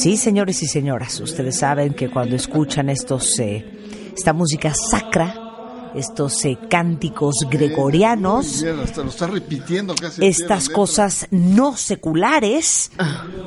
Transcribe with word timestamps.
Sí, 0.00 0.16
señores 0.16 0.62
y 0.62 0.66
señoras, 0.66 1.20
ustedes 1.20 1.58
saben 1.58 1.92
que 1.92 2.08
cuando 2.08 2.34
escuchan 2.34 2.88
estos, 2.88 3.38
eh, 3.38 4.10
esta 4.16 4.32
música 4.32 4.72
sacra, 4.72 5.92
estos 5.94 6.42
eh, 6.46 6.56
cánticos 6.70 7.34
gregorianos, 7.50 8.62
Mira, 8.62 8.82
hasta 8.82 9.02
lo 9.02 9.10
está 9.10 9.26
repitiendo 9.26 9.94
casi. 9.94 10.24
estas 10.26 10.70
cosas 10.70 11.26
no 11.30 11.76
seculares, 11.76 12.92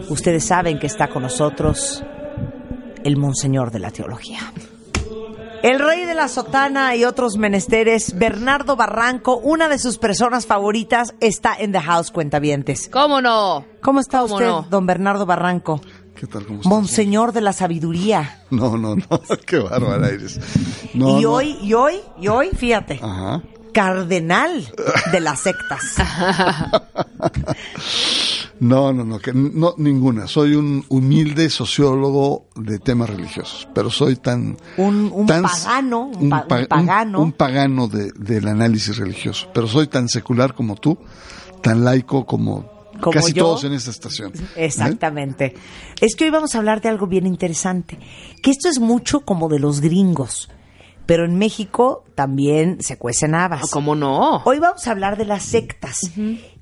ustedes 0.09 0.45
saben 0.45 0.77
que 0.77 0.85
está 0.85 1.07
con 1.07 1.23
nosotros 1.23 2.03
el 3.03 3.17
Monseñor 3.17 3.71
de 3.71 3.79
la 3.79 3.89
Teología. 3.89 4.53
El 5.63 5.79
rey 5.79 6.05
de 6.05 6.13
la 6.13 6.27
sotana 6.27 6.95
y 6.95 7.03
otros 7.03 7.37
menesteres, 7.37 8.15
Bernardo 8.19 8.75
Barranco, 8.75 9.37
una 9.37 9.69
de 9.69 9.79
sus 9.79 9.97
personas 9.97 10.45
favoritas, 10.45 11.15
está 11.19 11.55
en 11.57 11.71
The 11.71 11.79
House 11.79 12.11
Cuentavientes. 12.11 12.89
¿Cómo 12.91 13.21
no? 13.21 13.65
¿Cómo 13.81 14.01
está 14.01 14.19
¿Cómo 14.19 14.35
usted, 14.35 14.45
no? 14.45 14.67
don 14.69 14.85
Bernardo 14.85 15.25
Barranco? 15.25 15.81
¿Qué 16.15 16.27
tal? 16.27 16.45
¿Cómo 16.45 16.59
estás? 16.59 16.69
Monseñor 16.69 17.31
de 17.33 17.41
la 17.41 17.53
sabiduría. 17.53 18.41
No, 18.51 18.77
no, 18.77 18.95
no. 18.95 19.05
Qué 19.45 19.57
bárbara 19.59 20.09
eres. 20.09 20.39
No, 20.93 21.19
y 21.19 21.23
no. 21.23 21.31
hoy, 21.31 21.57
y 21.61 21.73
hoy, 21.73 21.95
y 22.21 22.27
hoy, 22.27 22.49
fíjate, 22.55 22.99
Ajá. 23.01 23.41
cardenal 23.73 24.67
de 25.11 25.19
las 25.19 25.39
sectas. 25.39 25.81
No, 28.59 28.93
no, 28.93 29.03
no, 29.03 29.19
que 29.19 29.33
no, 29.33 29.73
ninguna. 29.77 30.25
Soy 30.27 30.55
un 30.55 30.85
humilde 30.87 31.49
sociólogo 31.49 32.45
de 32.55 32.79
temas 32.79 33.09
religiosos, 33.09 33.67
pero 33.73 33.89
soy 33.89 34.15
tan... 34.15 34.55
Un- 34.77 35.11
un 35.13 35.25
pagano, 35.25 36.05
un 36.05 36.29
pa- 36.29 36.45
un 36.49 36.65
pagano. 36.67 37.19
un 37.21 37.31
pagano 37.33 37.87
de- 37.89 38.11
del 38.15 38.47
análisis 38.47 38.95
religioso, 38.95 39.49
pero 39.53 39.67
soy 39.67 39.87
tan 39.87 40.07
secular 40.07 40.53
como 40.53 40.75
tú, 40.75 40.97
tan 41.61 41.83
laico 41.83 42.25
como, 42.25 42.69
Como 43.03 43.13
casi 43.19 43.33
yo. 43.33 43.43
todos 43.45 43.63
en 43.65 43.73
esta 43.73 43.91
estación. 43.91 44.31
¿eh? 44.35 44.65
Exactamente. 44.65 45.53
Es 46.01 46.15
que 46.15 46.25
hoy 46.25 46.29
vamos 46.31 46.55
a 46.55 46.57
hablar 46.57 46.81
de 46.81 46.89
algo 46.89 47.07
bien 47.07 47.27
interesante, 47.27 47.99
que 48.41 48.51
esto 48.51 48.69
es 48.69 48.79
mucho 48.79 49.21
como 49.21 49.49
de 49.49 49.59
los 49.59 49.81
gringos, 49.81 50.49
pero 51.05 51.25
en 51.25 51.37
México 51.37 52.05
también 52.15 52.81
se 52.81 52.97
cuecen 52.97 53.35
habas. 53.35 53.69
¿Cómo 53.71 53.95
no? 53.95 54.37
Hoy 54.45 54.59
vamos 54.59 54.87
a 54.87 54.91
hablar 54.91 55.17
de 55.17 55.25
las 55.25 55.43
sectas. 55.43 55.99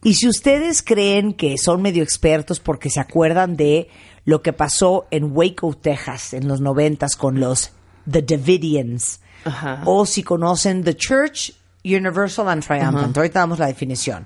Y 0.03 0.15
si 0.15 0.27
ustedes 0.27 0.81
creen 0.81 1.33
que 1.33 1.57
son 1.57 1.81
medio 1.81 2.01
expertos 2.03 2.59
porque 2.59 2.89
se 2.89 2.99
acuerdan 2.99 3.55
de 3.55 3.87
lo 4.25 4.41
que 4.41 4.53
pasó 4.53 5.05
en 5.11 5.35
Waco, 5.35 5.73
Texas, 5.75 6.33
en 6.33 6.47
los 6.47 6.59
noventas 6.61 7.15
con 7.15 7.39
los 7.39 7.71
The 8.09 8.23
Davidians, 8.23 9.19
Ajá. 9.45 9.83
o 9.85 10.05
si 10.05 10.23
conocen 10.23 10.83
The 10.83 10.95
Church 10.95 11.53
Universal 11.83 12.47
and 12.49 12.63
Triumphant, 12.65 13.15
ahorita 13.17 13.39
damos 13.39 13.59
la 13.59 13.67
definición. 13.67 14.25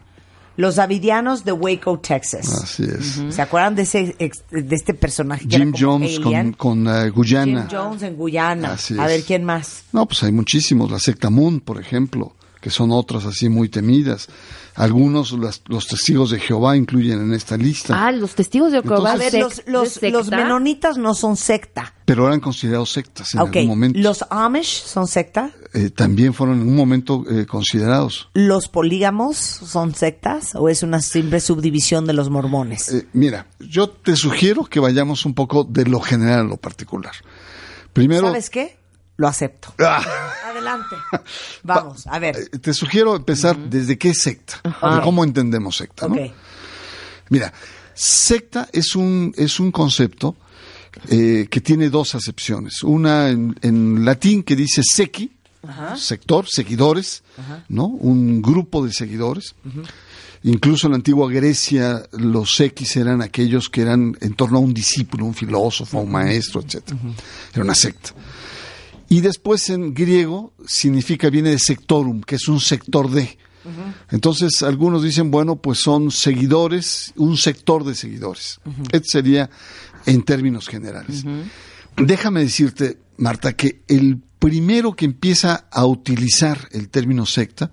Los 0.57 0.75
Davidianos 0.75 1.43
de 1.43 1.51
Waco, 1.51 1.99
Texas. 1.99 2.47
Así 2.63 2.83
es. 2.83 3.21
¿Se 3.35 3.41
acuerdan 3.41 3.75
de 3.75 3.81
ese 3.81 4.15
de 4.17 4.75
este 4.75 4.93
personaje 4.93 5.47
que 5.47 5.57
Jim 5.57 5.69
era 5.69 5.71
como 5.79 5.91
Jones 5.93 6.19
con, 6.19 6.27
alien? 6.27 6.53
con 6.53 6.88
eh, 6.88 7.09
Guyana. 7.09 7.67
Jim 7.69 7.77
Jones 7.79 8.03
en 8.03 8.16
Guyana. 8.16 8.73
Así 8.73 8.94
A 8.99 9.03
es. 9.03 9.07
ver 9.09 9.23
quién 9.23 9.44
más. 9.44 9.83
No, 9.91 10.05
pues 10.05 10.23
hay 10.23 10.31
muchísimos. 10.31 10.89
La 10.91 10.99
secta 10.99 11.29
Moon, 11.29 11.59
por 11.59 11.79
ejemplo, 11.79 12.34
que 12.65 12.71
son 12.71 12.91
otras 12.91 13.25
así 13.25 13.47
muy 13.47 13.69
temidas. 13.69 14.27
Algunos, 14.73 15.33
las- 15.33 15.61
los 15.67 15.85
testigos 15.85 16.31
de 16.31 16.39
Jehová, 16.39 16.75
incluyen 16.75 17.21
en 17.21 17.31
esta 17.35 17.57
lista. 17.57 18.07
Ah, 18.07 18.11
los 18.11 18.33
testigos 18.33 18.71
de 18.71 18.81
Jehová. 18.81 19.11
A 19.11 19.17
ver, 19.17 19.31
sec- 19.33 19.39
los, 19.39 19.61
los, 19.67 19.99
¿de 19.99 20.09
los 20.09 20.25
secta? 20.25 20.37
menonitas 20.43 20.97
no 20.97 21.13
son 21.13 21.37
secta. 21.37 21.93
pero 22.05 22.25
eran 22.25 22.39
considerados 22.39 22.91
sectas 22.91 23.35
en 23.35 23.41
Ok, 23.41 23.47
algún 23.57 23.67
momento. 23.67 23.99
los 23.99 24.25
Amish 24.31 24.83
son 24.85 25.05
secta. 25.07 25.51
Eh, 25.75 25.91
también 25.91 26.33
fueron 26.33 26.59
en 26.61 26.67
un 26.67 26.75
momento 26.75 27.23
eh, 27.29 27.45
considerados. 27.45 28.29
¿Los 28.33 28.67
polígamos 28.67 29.37
son 29.37 29.93
sectas 29.93 30.55
o 30.55 30.67
es 30.67 30.81
una 30.81 31.01
simple 31.01 31.39
subdivisión 31.41 32.07
de 32.07 32.13
los 32.13 32.31
mormones? 32.31 32.91
Eh, 32.91 33.07
mira, 33.13 33.45
yo 33.59 33.89
te 33.89 34.15
sugiero 34.15 34.65
que 34.65 34.79
vayamos 34.79 35.23
un 35.27 35.35
poco 35.35 35.63
de 35.65 35.85
lo 35.85 35.99
general 35.99 36.39
a 36.39 36.43
lo 36.45 36.57
particular. 36.57 37.13
Primero, 37.93 38.25
¿Sabes 38.29 38.49
qué? 38.49 38.77
Lo 39.17 39.27
acepto. 39.27 39.73
Ah, 39.79 40.03
Adelante. 40.49 40.95
Vamos, 41.63 42.05
a 42.07 42.19
ver. 42.19 42.35
eh, 42.37 42.57
te 42.59 42.73
sugiero 42.73 43.15
empezar 43.15 43.57
desde 43.57 43.97
qué 43.97 44.09
es 44.09 44.21
secta, 44.21 44.61
de 44.63 45.01
cómo 45.01 45.23
entendemos 45.23 45.77
secta, 45.77 46.07
¿no? 46.07 46.15
Ok. 46.15 46.31
Mira, 47.29 47.53
secta 47.93 48.67
es 48.71 48.95
un, 48.95 49.33
es 49.37 49.59
un 49.59 49.71
concepto 49.71 50.35
eh, 51.09 51.47
que 51.49 51.61
tiene 51.61 51.89
dos 51.89 52.13
acepciones. 52.15 52.83
Una 52.83 53.29
en, 53.29 53.55
en 53.61 54.03
latín 54.05 54.43
que 54.43 54.55
dice 54.55 54.81
sequi, 54.83 55.31
sector, 55.97 56.45
seguidores, 56.47 57.23
¿no? 57.69 57.85
Un 57.87 58.41
grupo 58.41 58.85
de 58.85 58.93
seguidores. 58.93 59.55
Incluso 60.43 60.85
en 60.87 60.91
la 60.91 60.97
antigua 60.97 61.31
Grecia 61.31 62.03
los 62.11 62.55
sequis 62.55 62.95
eran 62.97 63.23
aquellos 63.23 63.67
que 63.69 63.81
eran 63.81 64.15
en 64.21 64.35
torno 64.35 64.57
a 64.59 64.61
un 64.61 64.73
discípulo, 64.75 65.25
un 65.25 65.33
filósofo, 65.33 65.99
un 65.99 66.11
maestro, 66.11 66.61
etc. 66.61 66.83
Era 67.53 67.63
una 67.63 67.73
secta. 67.73 68.11
Y 69.15 69.21
después 69.21 69.69
en 69.69 69.93
griego 69.93 70.51
significa, 70.67 71.29
viene 71.29 71.51
de 71.51 71.59
sectorum, 71.59 72.19
que 72.19 72.35
es 72.35 72.49
un 72.49 72.59
sector 72.59 73.09
de. 73.09 73.37
Entonces 74.11 74.61
algunos 74.61 75.03
dicen, 75.03 75.31
bueno, 75.31 75.55
pues 75.55 75.79
son 75.79 76.11
seguidores, 76.11 77.13
un 77.15 77.37
sector 77.37 77.85
de 77.85 77.95
seguidores. 77.95 78.59
Este 78.91 79.07
sería 79.07 79.49
en 80.05 80.21
términos 80.23 80.67
generales. 80.67 81.23
Déjame 81.95 82.41
decirte, 82.41 82.97
Marta, 83.15 83.53
que 83.53 83.83
el 83.87 84.21
primero 84.37 84.97
que 84.97 85.05
empieza 85.05 85.65
a 85.71 85.85
utilizar 85.85 86.67
el 86.71 86.89
término 86.89 87.25
secta 87.25 87.71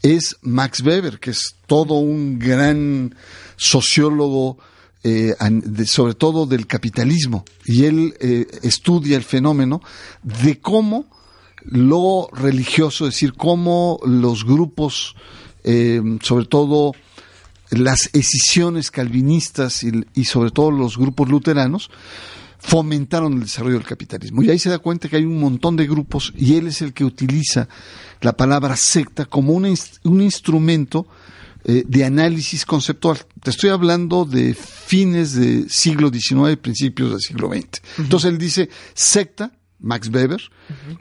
es 0.00 0.38
Max 0.40 0.80
Weber, 0.80 1.20
que 1.20 1.32
es 1.32 1.56
todo 1.66 1.96
un 1.96 2.38
gran 2.38 3.14
sociólogo, 3.56 4.56
eh, 5.04 5.34
de- 5.40 5.86
sobre 5.86 6.14
todo 6.14 6.46
del 6.46 6.66
capitalismo. 6.66 7.44
Y 7.64 7.84
él 7.84 8.14
eh, 8.20 8.46
estudia 8.62 9.16
el 9.16 9.24
fenómeno 9.24 9.80
de 10.22 10.58
cómo 10.60 11.06
lo 11.64 12.28
religioso, 12.32 13.06
es 13.06 13.14
decir, 13.14 13.34
cómo 13.34 14.00
los 14.04 14.44
grupos, 14.44 15.14
eh, 15.64 16.00
sobre 16.22 16.46
todo 16.46 16.92
las 17.70 18.08
escisiones 18.14 18.90
calvinistas 18.90 19.84
y, 19.84 20.24
sobre 20.24 20.50
todo 20.50 20.70
los 20.70 20.96
grupos 20.96 21.28
luteranos, 21.28 21.90
fomentaron 22.58 23.34
el 23.34 23.40
desarrollo 23.40 23.74
del 23.76 23.86
capitalismo. 23.86 24.42
Y 24.42 24.50
ahí 24.50 24.58
se 24.58 24.70
da 24.70 24.78
cuenta 24.78 25.08
que 25.08 25.16
hay 25.16 25.24
un 25.24 25.38
montón 25.38 25.76
de 25.76 25.86
grupos 25.86 26.32
y 26.36 26.54
él 26.56 26.66
es 26.68 26.80
el 26.80 26.92
que 26.92 27.04
utiliza 27.04 27.68
la 28.20 28.32
palabra 28.36 28.74
secta 28.76 29.26
como 29.26 29.52
un 29.52 29.66
instrumento 30.22 31.06
eh, 31.64 31.84
de 31.86 32.04
análisis 32.04 32.64
conceptual. 32.64 33.18
Te 33.42 33.50
estoy 33.50 33.70
hablando 33.70 34.24
de 34.24 34.54
fines 34.54 35.34
del 35.34 35.68
siglo 35.70 36.10
XIX 36.10 36.52
y 36.52 36.56
principios 36.56 37.10
del 37.10 37.20
siglo 37.20 37.50
XX. 37.52 37.82
Entonces 37.98 38.30
él 38.30 38.38
dice 38.38 38.68
secta, 38.94 39.52
Max 39.80 40.08
Weber, 40.08 40.40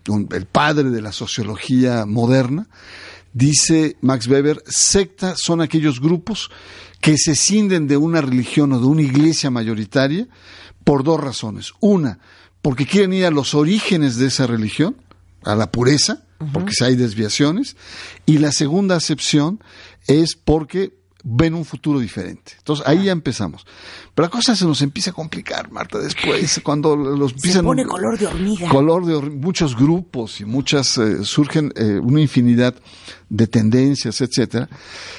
un- 0.10 0.28
el 0.32 0.46
padre 0.46 0.90
de 0.92 1.02
la 1.02 1.12
sociología 1.12 2.06
moderna, 2.06 2.68
dice 3.34 3.98
Max 4.02 4.28
Weber, 4.28 4.62
secta 4.68 5.36
son 5.38 5.62
aquellos 5.62 6.00
grupos 6.02 6.50
que 7.02 7.18
se 7.18 7.36
cinden 7.36 7.88
de 7.88 7.98
una 7.98 8.22
religión 8.22 8.72
o 8.74 8.80
de 8.80 8.86
una 8.88 9.02
iglesia 9.04 9.50
mayoritaria 9.52 10.28
por 10.84 11.04
dos 11.04 11.20
razones. 11.20 11.74
Una, 11.80 12.20
porque 12.62 12.86
quieren 12.86 13.14
ir 13.14 13.26
a 13.26 13.32
los 13.32 13.54
orígenes 13.54 14.18
de 14.18 14.28
esa 14.28 14.48
religión, 14.48 14.96
a 15.44 15.56
la 15.56 15.72
pureza, 15.72 16.24
porque 16.54 16.74
si 16.74 16.84
hay 16.84 16.96
desviaciones. 16.96 17.76
Y 18.26 18.38
la 18.40 18.52
segunda 18.52 18.96
acepción 18.96 19.60
es 20.08 20.36
porque 20.36 20.96
ven 21.30 21.56
un 21.56 21.66
futuro 21.66 22.00
diferente. 22.00 22.54
Entonces 22.60 22.86
ahí 22.88 23.04
ya 23.06 23.12
empezamos. 23.12 23.66
Pero 24.16 24.28
la 24.28 24.30
cosa 24.30 24.56
se 24.56 24.64
nos 24.66 24.82
empieza 24.82 25.10
a 25.12 25.14
complicar, 25.14 25.70
Marta, 25.72 26.00
después, 26.00 26.60
cuando 26.64 26.96
los 26.96 27.32
Se 27.32 27.36
empiezan... 27.38 27.66
pone 27.66 27.86
color 27.86 28.18
de 28.18 28.28
hormiga. 28.28 28.70
Color 28.70 29.06
de 29.06 29.14
hor- 29.16 29.32
muchos 29.32 29.76
grupos 29.76 30.40
y 30.40 30.46
muchas 30.46 30.98
eh, 30.98 31.24
surgen 31.26 31.74
eh, 31.76 32.00
una 32.02 32.22
infinidad 32.22 32.76
de 33.30 33.48
tendencias, 33.48 34.22
etcétera. 34.22 34.70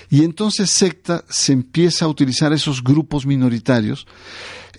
Y 0.09 0.25
entonces 0.25 0.71
secta 0.71 1.25
se 1.29 1.53
empieza 1.53 2.07
a 2.07 2.09
utilizar 2.09 2.53
esos 2.55 2.83
grupos 2.83 3.27
minoritarios 3.27 4.07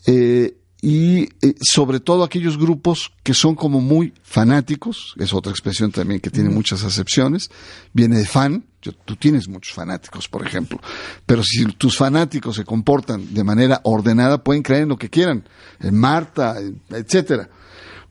eh, 0.08 0.56
y 0.82 1.24
eh, 1.42 1.56
sobre 1.62 2.00
todo 2.00 2.24
aquellos 2.24 2.58
grupos 2.58 3.12
que 3.24 3.34
son 3.34 3.56
como 3.56 3.82
muy 3.82 4.14
fanáticos, 4.24 5.14
es 5.18 5.34
otra 5.34 5.52
expresión 5.52 5.92
también 5.92 6.22
que 6.22 6.30
tiene 6.30 6.50
muchas 6.50 6.84
acepciones, 6.84 7.50
viene 7.94 8.18
de 8.18 8.26
fan, 8.26 8.64
yo- 8.82 8.94
tú 8.94 9.18
tienes 9.18 9.50
muchos 9.50 9.74
fanáticos, 9.74 10.30
por 10.30 10.46
ejemplo, 10.48 10.80
pero 11.26 11.44
si 11.44 11.66
tus 11.66 11.98
fanáticos 11.98 12.56
se 12.56 12.64
comportan 12.64 13.34
de 13.34 13.44
manera 13.44 13.82
ordenada, 13.84 14.42
pueden 14.44 14.64
creer 14.64 14.84
en 14.84 14.90
lo 14.90 14.98
que 14.98 15.10
quieran, 15.10 15.44
en 15.82 15.96
Marta, 15.98 16.56
etcétera. 16.90 17.50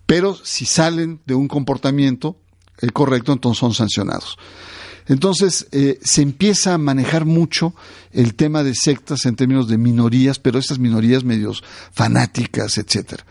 Pero 0.05 0.35
si 0.35 0.65
salen 0.67 1.21
de 1.27 1.35
un 1.35 1.49
comportamiento 1.49 2.37
eh, 2.81 2.89
correcto, 2.91 3.33
entonces 3.33 3.59
son 3.61 3.73
sancionados. 3.75 4.37
Entonces, 5.09 5.67
eh, 5.73 5.99
se 6.03 6.23
empieza 6.23 6.75
a 6.75 6.79
manejar 6.79 7.25
mucho 7.25 7.75
el 8.13 8.35
tema 8.35 8.63
de 8.63 8.75
sectas 8.75 9.25
en 9.27 9.37
términos 9.37 9.69
de 9.69 9.79
minorías, 9.79 10.39
pero 10.39 10.59
estas 10.59 10.79
minorías 10.79 11.25
medios 11.25 11.65
fanáticas, 11.93 12.79
etcétera. 12.79 13.25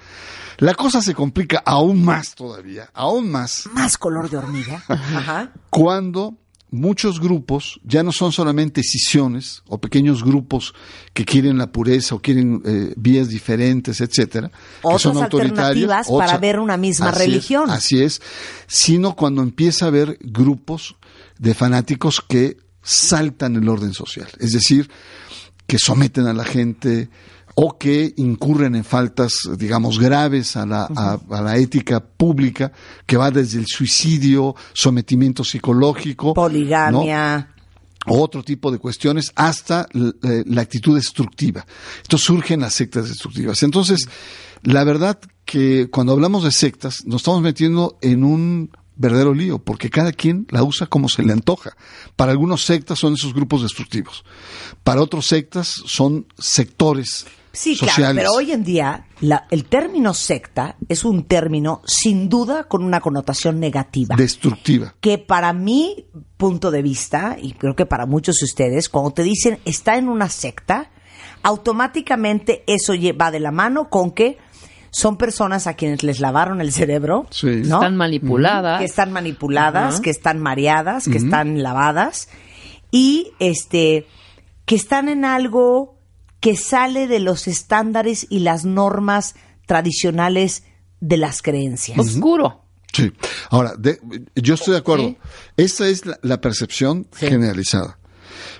La 0.57 0.73
cosa 0.73 1.01
se 1.03 1.13
complica 1.13 1.61
aún 1.63 2.03
más 2.03 2.33
todavía, 2.33 2.89
aún 2.93 3.29
más, 3.29 3.69
Más 3.73 3.97
color 3.97 4.29
de 4.29 4.37
hormiga. 4.37 4.83
Ajá. 4.87 5.51
cuando 5.69 6.35
muchos 6.69 7.19
grupos 7.19 7.79
ya 7.83 8.03
no 8.03 8.11
son 8.11 8.31
solamente 8.31 8.81
escisiones 8.81 9.63
o 9.67 9.77
pequeños 9.77 10.23
grupos 10.23 10.73
que 11.13 11.25
quieren 11.25 11.57
la 11.57 11.71
pureza 11.71 12.15
o 12.15 12.19
quieren 12.19 12.61
eh, 12.65 12.93
vías 12.97 13.29
diferentes, 13.29 14.01
etcétera, 14.01 14.49
que 14.49 14.55
Otras 14.81 15.01
son 15.03 15.17
autoritarios, 15.17 15.89
alternativas 15.89 16.07
para 16.09 16.37
ver 16.37 16.59
una 16.59 16.75
misma 16.75 17.09
Así 17.09 17.15
es, 17.15 17.25
religión. 17.25 17.69
así 17.69 18.01
es, 18.01 18.21
sino 18.67 19.15
cuando 19.15 19.43
empieza 19.43 19.85
a 19.85 19.87
haber 19.89 20.17
grupos 20.21 20.95
de 21.39 21.53
fanáticos 21.53 22.21
que 22.21 22.57
saltan 22.81 23.55
el 23.55 23.67
orden 23.67 23.93
social, 23.93 24.29
es 24.39 24.53
decir, 24.53 24.89
que 25.65 25.77
someten 25.77 26.27
a 26.27 26.33
la 26.33 26.45
gente 26.45 27.09
o 27.55 27.77
que 27.77 28.13
incurren 28.17 28.75
en 28.75 28.83
faltas, 28.83 29.33
digamos, 29.57 29.99
graves 29.99 30.55
a 30.55 30.65
la, 30.65 30.87
a, 30.95 31.19
a 31.29 31.41
la 31.41 31.57
ética 31.57 31.99
pública, 31.99 32.71
que 33.05 33.17
va 33.17 33.31
desde 33.31 33.57
el 33.57 33.65
suicidio, 33.65 34.55
sometimiento 34.73 35.43
psicológico, 35.43 36.27
¿no? 36.27 36.33
Poligamia. 36.35 37.49
o 38.05 38.21
otro 38.21 38.43
tipo 38.43 38.71
de 38.71 38.77
cuestiones 38.77 39.31
hasta 39.35 39.87
eh, 39.93 40.43
la 40.45 40.61
actitud 40.61 40.95
destructiva. 40.95 41.65
Entonces 42.03 42.27
surgen 42.27 42.59
las 42.61 42.75
sectas 42.75 43.09
destructivas. 43.09 43.63
Entonces, 43.63 44.07
la 44.61 44.83
verdad 44.83 45.19
que 45.43 45.89
cuando 45.89 46.13
hablamos 46.13 46.43
de 46.43 46.51
sectas 46.51 47.05
nos 47.05 47.21
estamos 47.21 47.41
metiendo 47.41 47.97
en 48.01 48.23
un 48.23 48.69
verdadero 48.97 49.33
lío, 49.33 49.59
porque 49.59 49.89
cada 49.89 50.11
quien 50.11 50.47
la 50.49 50.63
usa 50.63 50.87
como 50.87 51.07
se 51.09 51.23
le 51.23 51.33
antoja. 51.33 51.71
Para 52.15 52.31
algunos 52.31 52.63
sectas 52.65 52.99
son 52.99 53.13
esos 53.13 53.33
grupos 53.33 53.61
destructivos. 53.63 54.23
Para 54.83 55.01
otros 55.01 55.27
sectas 55.27 55.67
son 55.85 56.25
sectores 56.37 57.25
Sí, 57.53 57.75
sociales. 57.75 57.95
claro, 58.13 58.15
pero 58.15 58.31
hoy 58.33 58.51
en 58.51 58.63
día 58.63 59.07
la- 59.21 59.47
el 59.49 59.65
término 59.65 60.13
secta 60.13 60.75
es 60.89 61.03
un 61.03 61.23
término 61.23 61.81
sin 61.85 62.29
duda 62.29 62.65
con 62.65 62.83
una 62.83 62.99
connotación 63.01 63.59
negativa. 63.59 64.15
destructiva. 64.15 64.93
que 64.99 65.17
para 65.17 65.53
mi 65.53 66.05
punto 66.37 66.69
de 66.69 66.81
vista, 66.83 67.35
y 67.41 67.53
creo 67.53 67.75
que 67.75 67.85
para 67.87 68.05
muchos 68.05 68.37
de 68.37 68.45
ustedes, 68.45 68.89
cuando 68.89 69.11
te 69.11 69.23
dicen 69.23 69.59
está 69.65 69.97
en 69.97 70.07
una 70.09 70.29
secta, 70.29 70.91
automáticamente 71.41 72.63
eso 72.67 72.93
va 73.19 73.31
de 73.31 73.39
la 73.39 73.51
mano 73.51 73.89
con 73.89 74.11
que 74.11 74.37
son 74.97 75.15
personas 75.17 75.67
a 75.67 75.75
quienes 75.75 76.01
les 76.01 76.19
lavaron 76.19 76.59
el 76.59 76.71
cerebro, 76.71 77.27
Sí. 77.29 77.45
¿no? 77.65 77.75
Están 77.75 77.95
manipuladas. 77.97 78.79
que 78.79 78.85
están 78.85 79.11
manipuladas, 79.11 79.99
que 79.99 80.09
están 80.09 80.39
mareadas, 80.39 81.07
que 81.07 81.17
están 81.17 81.61
lavadas 81.61 82.29
y 82.89 83.31
este 83.37 84.07
que 84.65 84.75
están 84.75 85.07
en 85.07 85.23
algo 85.23 85.99
que 86.39 86.55
sale 86.55 87.07
de 87.07 87.19
los 87.19 87.47
estándares 87.47 88.25
y 88.29 88.39
las 88.39 88.65
normas 88.65 89.35
tradicionales 89.67 90.63
de 90.99 91.17
las 91.17 91.41
creencias. 91.43 91.99
Oscuro. 91.99 92.63
Sí. 92.91 93.11
Ahora, 93.51 93.73
de- 93.77 93.99
yo 94.35 94.55
estoy 94.55 94.71
de 94.73 94.79
acuerdo. 94.79 95.09
Sí. 95.09 95.17
Esta 95.57 95.87
es 95.87 96.05
la, 96.07 96.17
la 96.23 96.41
percepción 96.41 97.05
Sí. 97.15 97.27
generalizada. 97.27 97.99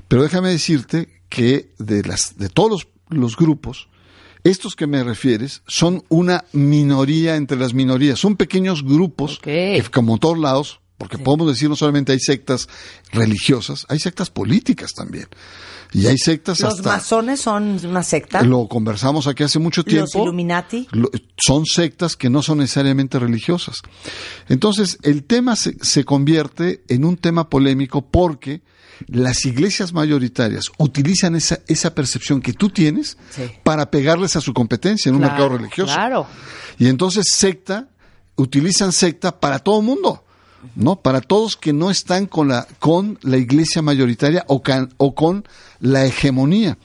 Pero 0.07 0.21
déjame 0.21 0.49
decirte 0.49 1.09
que 1.29 1.71
de, 1.79 2.03
las, 2.03 2.37
de 2.37 2.49
todos 2.49 2.69
los, 2.69 2.87
los 3.09 3.35
grupos, 3.35 3.89
estos 4.43 4.75
que 4.75 4.87
me 4.87 5.03
refieres 5.03 5.61
son 5.67 6.03
una 6.09 6.45
minoría 6.53 7.35
entre 7.35 7.57
las 7.57 7.73
minorías. 7.73 8.19
Son 8.19 8.35
pequeños 8.35 8.83
grupos 8.83 9.39
que, 9.39 9.83
como 9.91 10.13
en 10.13 10.19
todos 10.19 10.37
lados, 10.37 10.79
porque 10.97 11.17
podemos 11.17 11.47
decir 11.47 11.69
no 11.69 11.75
solamente 11.75 12.11
hay 12.11 12.19
sectas 12.19 12.67
religiosas, 13.11 13.85
hay 13.89 13.99
sectas 13.99 14.29
políticas 14.29 14.93
también. 14.93 15.27
Y 15.93 16.07
hay 16.07 16.17
sectas 16.17 16.59
Los 16.59 16.75
hasta... 16.75 16.89
masones 16.89 17.39
son 17.39 17.79
una 17.85 18.03
secta. 18.03 18.41
Lo 18.41 18.67
conversamos 18.67 19.25
aquí 19.27 19.43
hace 19.43 19.59
mucho 19.59 19.83
tiempo. 19.83 20.09
Los 20.19 20.23
Illuminati. 20.25 20.87
Lo- 20.91 21.09
son 21.37 21.65
sectas 21.65 22.15
que 22.15 22.29
no 22.29 22.41
son 22.41 22.57
necesariamente 22.59 23.19
religiosas. 23.19 23.77
Entonces, 24.49 24.97
el 25.03 25.23
tema 25.23 25.55
se, 25.55 25.75
se 25.81 26.03
convierte 26.03 26.83
en 26.89 27.05
un 27.05 27.17
tema 27.17 27.49
polémico 27.49 28.01
porque 28.05 28.61
las 29.07 29.45
iglesias 29.45 29.93
mayoritarias 29.93 30.65
utilizan 30.77 31.35
esa, 31.35 31.59
esa 31.67 31.93
percepción 31.93 32.41
que 32.41 32.53
tú 32.53 32.69
tienes 32.69 33.17
Sí. 33.29 33.43
para 33.63 33.91
pegarles 33.91 34.35
a 34.35 34.41
su 34.41 34.53
competencia 34.53 35.09
en 35.09 35.15
un 35.15 35.21
Claro, 35.21 35.33
mercado 35.35 35.57
religioso. 35.57 35.93
Claro. 35.93 36.27
Y 36.79 36.87
entonces 36.87 37.27
secta, 37.31 37.89
utilizan 38.35 38.91
secta 38.91 39.39
para 39.39 39.59
todo 39.59 39.81
mundo, 39.81 40.23
¿no? 40.75 40.97
Para 40.97 41.21
todos 41.21 41.55
que 41.55 41.73
no 41.73 41.89
están 41.91 42.25
con 42.25 42.47
la, 42.49 42.67
con 42.79 43.17
la 43.21 43.37
iglesia 43.37 43.81
mayoritaria 43.81 44.43
o, 44.47 44.61
can- 44.61 44.93
o 44.97 45.15
con 45.15 45.45
la 45.79 46.05
hegemonía. 46.05 46.77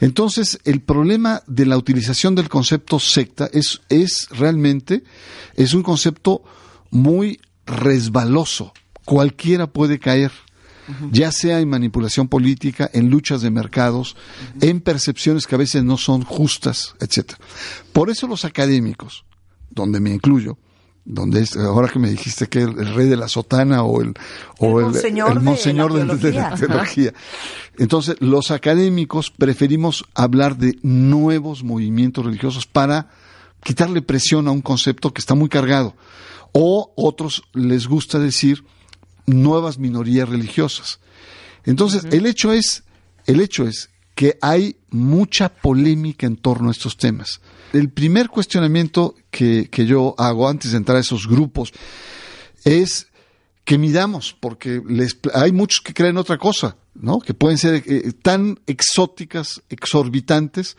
Entonces, 0.00 0.60
el 0.64 0.80
problema 0.80 1.42
de 1.46 1.66
la 1.66 1.76
utilización 1.76 2.34
del 2.34 2.48
concepto 2.48 3.00
secta 3.00 3.50
es, 3.52 3.80
es 3.88 4.28
realmente, 4.30 5.02
es 5.56 5.74
un 5.74 5.82
concepto 5.82 6.42
muy 6.90 7.40
resbaloso. 7.66 8.72
Cualquiera 9.04 9.66
puede 9.66 9.98
caer, 9.98 10.30
ya 11.10 11.32
sea 11.32 11.60
en 11.60 11.68
manipulación 11.68 12.28
política, 12.28 12.88
en 12.92 13.10
luchas 13.10 13.42
de 13.42 13.50
mercados, 13.50 14.16
en 14.60 14.80
percepciones 14.80 15.46
que 15.46 15.54
a 15.56 15.58
veces 15.58 15.82
no 15.82 15.96
son 15.98 16.22
justas, 16.22 16.94
etcétera. 17.00 17.38
Por 17.92 18.08
eso 18.10 18.26
los 18.28 18.44
académicos, 18.44 19.24
donde 19.70 19.98
me 20.00 20.10
incluyo, 20.14 20.56
donde 21.08 21.40
es, 21.40 21.56
ahora 21.56 21.88
que 21.88 21.98
me 21.98 22.10
dijiste 22.10 22.48
que 22.48 22.60
el, 22.60 22.78
el 22.78 22.94
rey 22.94 23.08
de 23.08 23.16
la 23.16 23.28
sotana 23.28 23.82
o 23.82 24.02
el, 24.02 24.12
o 24.58 24.78
El 24.78 24.86
monseñor 24.86 25.32
el 25.32 25.38
de 25.38 25.44
monseñor 25.44 25.90
la 25.92 26.04
de, 26.04 26.04
de 26.04 26.32
la 26.32 26.54
teología. 26.54 26.66
teología. 26.66 27.14
Entonces, 27.78 28.16
los 28.20 28.50
académicos 28.50 29.30
preferimos 29.30 30.04
hablar 30.14 30.58
de 30.58 30.78
nuevos 30.82 31.64
movimientos 31.64 32.26
religiosos 32.26 32.66
para 32.66 33.08
quitarle 33.64 34.02
presión 34.02 34.48
a 34.48 34.50
un 34.50 34.60
concepto 34.60 35.12
que 35.14 35.20
está 35.20 35.34
muy 35.34 35.48
cargado. 35.48 35.96
O 36.52 36.92
otros 36.94 37.42
les 37.54 37.86
gusta 37.86 38.18
decir 38.18 38.64
nuevas 39.26 39.78
minorías 39.78 40.28
religiosas. 40.28 41.00
Entonces, 41.64 42.04
el 42.10 42.26
hecho 42.26 42.52
es, 42.52 42.84
el 43.26 43.40
hecho 43.40 43.66
es 43.66 43.90
que 44.18 44.36
hay 44.40 44.74
mucha 44.90 45.48
polémica 45.48 46.26
en 46.26 46.34
torno 46.34 46.70
a 46.70 46.72
estos 46.72 46.96
temas. 46.96 47.40
El 47.72 47.88
primer 47.90 48.28
cuestionamiento 48.28 49.14
que, 49.30 49.68
que 49.70 49.86
yo 49.86 50.16
hago 50.18 50.48
antes 50.48 50.72
de 50.72 50.78
entrar 50.78 50.96
a 50.96 51.02
esos 51.02 51.28
grupos 51.28 51.72
es 52.64 53.06
que 53.68 53.76
midamos, 53.76 54.34
porque 54.40 54.80
les, 54.88 55.18
hay 55.34 55.52
muchos 55.52 55.82
que 55.82 55.92
creen 55.92 56.16
otra 56.16 56.38
cosa, 56.38 56.78
¿no? 56.94 57.20
Que 57.20 57.34
pueden 57.34 57.58
ser 57.58 57.82
eh, 57.84 58.12
tan 58.22 58.58
exóticas, 58.66 59.60
exorbitantes, 59.68 60.78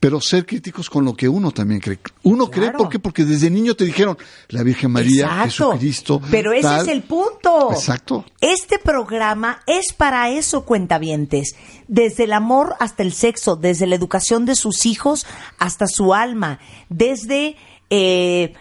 pero 0.00 0.20
ser 0.20 0.44
críticos 0.44 0.90
con 0.90 1.04
lo 1.04 1.14
que 1.14 1.28
uno 1.28 1.52
también 1.52 1.78
cree. 1.78 2.00
Uno 2.24 2.50
cree. 2.50 2.72
¿por 2.72 2.88
qué? 2.88 2.98
Porque 2.98 3.24
desde 3.24 3.48
niño 3.48 3.76
te 3.76 3.84
dijeron 3.84 4.18
la 4.48 4.64
Virgen 4.64 4.90
María, 4.90 5.26
Exacto. 5.26 5.70
Jesucristo. 5.70 6.20
Pero 6.28 6.52
ese 6.52 6.62
tal. 6.62 6.82
es 6.82 6.88
el 6.88 7.04
punto. 7.04 7.70
Exacto. 7.70 8.24
Este 8.40 8.80
programa 8.80 9.62
es 9.68 9.92
para 9.92 10.28
eso, 10.28 10.64
cuentavientes. 10.64 11.54
Desde 11.86 12.24
el 12.24 12.32
amor 12.32 12.74
hasta 12.80 13.04
el 13.04 13.12
sexo, 13.12 13.54
desde 13.54 13.86
la 13.86 13.94
educación 13.94 14.46
de 14.46 14.56
sus 14.56 14.84
hijos 14.84 15.26
hasta 15.58 15.86
su 15.86 16.12
alma, 16.12 16.58
desde 16.88 17.54
eh, 17.88 18.52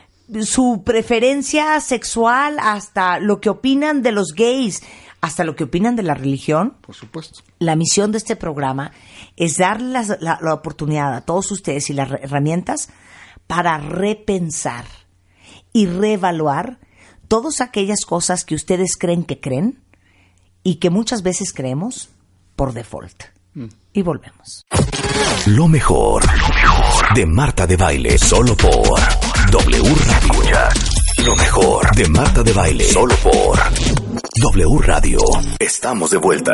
su 0.44 0.84
preferencia 0.86 1.80
sexual 1.82 2.58
hasta 2.60 3.20
lo 3.20 3.40
que 3.40 3.50
opinan 3.50 4.02
de 4.02 4.12
los 4.12 4.34
gays, 4.34 4.84
hasta 5.22 5.44
lo 5.44 5.56
que 5.56 5.66
opinan 5.66 5.96
de 5.96 6.04
la 6.04 6.14
religión. 6.14 6.76
Por 6.82 6.96
supuesto. 6.96 7.42
La 7.60 7.76
misión 7.76 8.12
de 8.12 8.18
este 8.18 8.36
programa 8.36 8.92
es 9.36 9.58
darle 9.58 10.00
la, 10.20 10.40
la 10.42 10.54
oportunidad 10.54 11.14
a 11.14 11.22
todos 11.22 11.52
ustedes 11.52 11.90
y 11.90 11.94
las 11.94 12.12
herramientas 12.12 12.90
para 13.48 13.78
repensar 13.78 14.86
y 15.74 15.88
reevaluar 15.88 16.80
todas 17.28 17.62
aquellas 17.62 18.06
cosas 18.06 18.46
que 18.46 18.56
ustedes 18.56 18.98
creen 18.98 19.24
que 19.24 19.40
creen 19.40 19.84
y 20.64 20.76
que 20.76 20.90
muchas 20.90 21.22
veces 21.22 21.54
creemos 21.54 22.10
por 22.56 22.74
default. 22.74 23.24
Y 23.94 24.02
volvemos. 24.02 24.66
Lo 25.46 25.68
mejor, 25.70 26.24
de 27.14 27.26
Marta 27.26 27.66
de 27.66 27.78
Baile, 27.78 28.18
solo 28.18 28.58
por 28.58 29.00
W 29.58 29.84
Radio. 29.84 30.58
Lo 31.26 31.34
mejor 31.38 31.96
de 31.96 32.10
Marta 32.10 32.44
de 32.44 32.52
Baile, 32.52 32.84
solo 32.84 33.16
por 33.24 33.58
W 34.54 34.80
Radio. 34.86 35.20
Estamos 35.60 36.12
de 36.12 36.18
vuelta. 36.18 36.52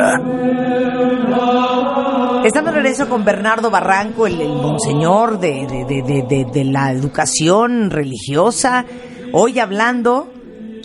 Estamos 2.45 2.71
de 2.71 2.77
regreso 2.79 3.09
con 3.09 3.25
Bernardo 3.25 3.71
Barranco, 3.71 4.27
el, 4.27 4.37
monseñor 4.49 5.39
de- 5.39 6.45
de 6.53 6.63
la 6.65 6.91
educación 6.91 7.89
religiosa, 7.89 8.85
hoy 9.33 9.57
hablando 9.57 10.31